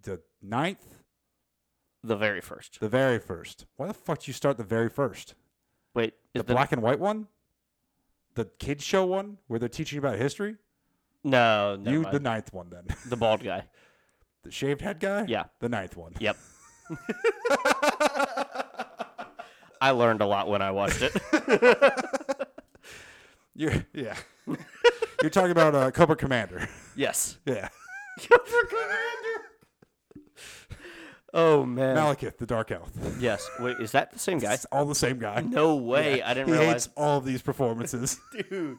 [0.03, 0.97] the ninth,
[2.03, 2.81] the very first.
[2.81, 3.66] the very first.
[3.76, 5.35] Why the fuck did you start the very first?
[5.95, 7.26] Wait, The is the, black and white one?
[8.34, 10.57] The kids show one where they're teaching about history?
[11.24, 12.14] no, never you mind.
[12.14, 12.84] the ninth one then.
[13.07, 13.64] the bald guy.
[14.43, 15.24] the shaved head guy?
[15.28, 15.45] Yeah.
[15.59, 16.14] The ninth one.
[16.18, 16.36] Yep.
[19.82, 21.12] I learned a lot when I watched it.
[23.55, 24.16] You're yeah.
[25.22, 26.68] You're talking about uh, Cobra Commander.
[26.97, 27.38] yes.
[27.47, 27.68] Yeah.
[31.33, 31.97] Oh man.
[31.97, 32.91] Malekith, the Dark Elf.
[33.20, 33.49] yes.
[33.61, 34.53] Wait, is that the same guy?
[34.55, 35.41] It's all the same guy.
[35.43, 36.22] No way.
[36.22, 36.87] I didn't he realize.
[36.87, 38.18] hates all of these performances.
[38.51, 38.78] Dude.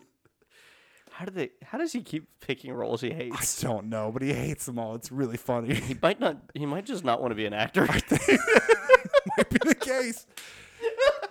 [1.12, 1.52] How do they?
[1.64, 3.36] How does he keep picking roles he hates?
[3.36, 3.62] I hates?
[3.62, 4.95] don't know, but he hates them all.
[4.95, 5.74] It's really funny.
[5.76, 6.38] He might not.
[6.54, 7.86] He might just not want to be an actor.
[9.38, 10.26] might be the case.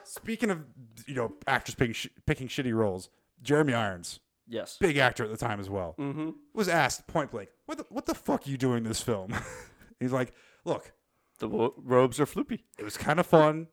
[0.04, 0.64] Speaking of,
[1.06, 3.08] you know, actors picking, sh- picking shitty roles,
[3.42, 4.76] Jeremy Irons, yes.
[4.80, 6.30] big actor at the time as well, Mm-hmm.
[6.54, 9.32] was asked point blank, "What the, what the fuck are you doing in this film?"
[10.00, 10.32] He's like,
[10.64, 10.92] "Look,
[11.40, 12.60] The wo- robes are floopy.
[12.78, 13.66] it was kind of fun,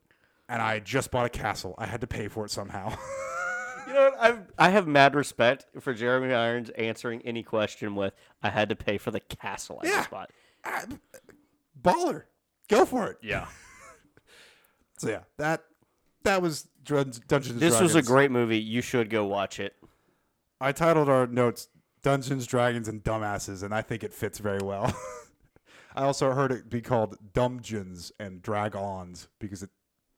[0.49, 1.75] and I just bought a castle.
[1.77, 2.97] I had to pay for it somehow."
[3.87, 4.19] You know what?
[4.19, 8.13] I've, I have mad respect for Jeremy Irons answering any question with,
[8.43, 9.93] "I had to pay for the castle I Yeah.
[9.95, 10.29] just bought."
[10.65, 10.83] Ah,
[11.81, 12.23] Baller,
[12.67, 13.17] go for it.
[13.21, 13.47] Yeah.
[14.97, 15.63] So yeah, that
[16.23, 17.51] that was Dun- Dungeons.
[17.51, 18.07] and This was a Dragons.
[18.07, 18.59] great movie.
[18.59, 19.73] You should go watch it.
[20.59, 21.67] I titled our notes
[22.01, 24.93] Dungeons, Dragons, and Dumbasses, and I think it fits very well.
[25.97, 29.71] I also heard it be called Dumbgens and Drag-Ons because it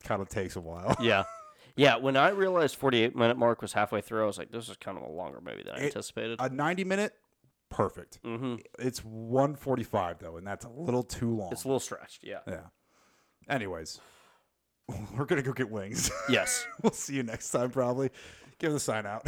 [0.04, 0.96] kind of takes a while.
[1.02, 1.24] Yeah.
[1.76, 4.76] Yeah, when I realized 48 minute mark was halfway through, I was like, this is
[4.76, 6.38] kind of a longer movie than I It- anticipated.
[6.42, 7.14] A 90 minute,
[7.70, 8.22] perfect.
[8.22, 8.56] mm-hmm.
[8.80, 11.54] It's 145 though, and that's a little too long.
[11.54, 12.26] It's a little stretched.
[12.26, 12.40] Yeah.
[12.46, 12.64] yeah.
[13.48, 14.02] Anyways,
[15.18, 16.12] we're gonna go get wings.
[16.30, 16.66] yes.
[16.84, 18.10] we'll see you next time probably.
[18.58, 19.26] Give the sign out.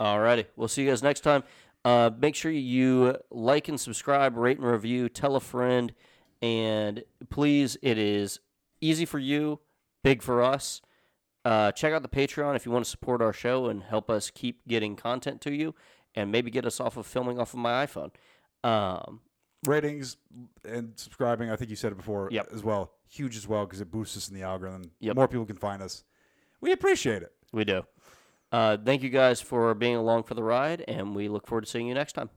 [0.00, 0.46] Alrighty.
[0.56, 1.44] We'll see you guys next time.
[1.84, 5.92] Uh, make sure you like and subscribe, rate and review, tell a friend,
[6.40, 8.40] and please, it is
[8.80, 9.60] easy for you,
[10.02, 10.80] big for us.
[11.44, 14.30] Uh, check out the Patreon if you want to support our show and help us
[14.30, 15.74] keep getting content to you,
[16.14, 18.10] and maybe get us off of filming off of my iPhone.
[18.62, 19.20] Um,
[19.66, 20.16] Ratings
[20.64, 22.48] and subscribing, I think you said it before Yep.
[22.52, 22.92] as well.
[23.08, 24.90] Huge as well because it boosts us in the algorithm.
[25.00, 25.16] Yep.
[25.16, 26.04] More people can find us.
[26.60, 27.32] We appreciate it.
[27.52, 27.82] we do.
[28.54, 31.66] Uh, thank you guys for being along for the ride, and we look forward to
[31.68, 32.30] seeing you next time.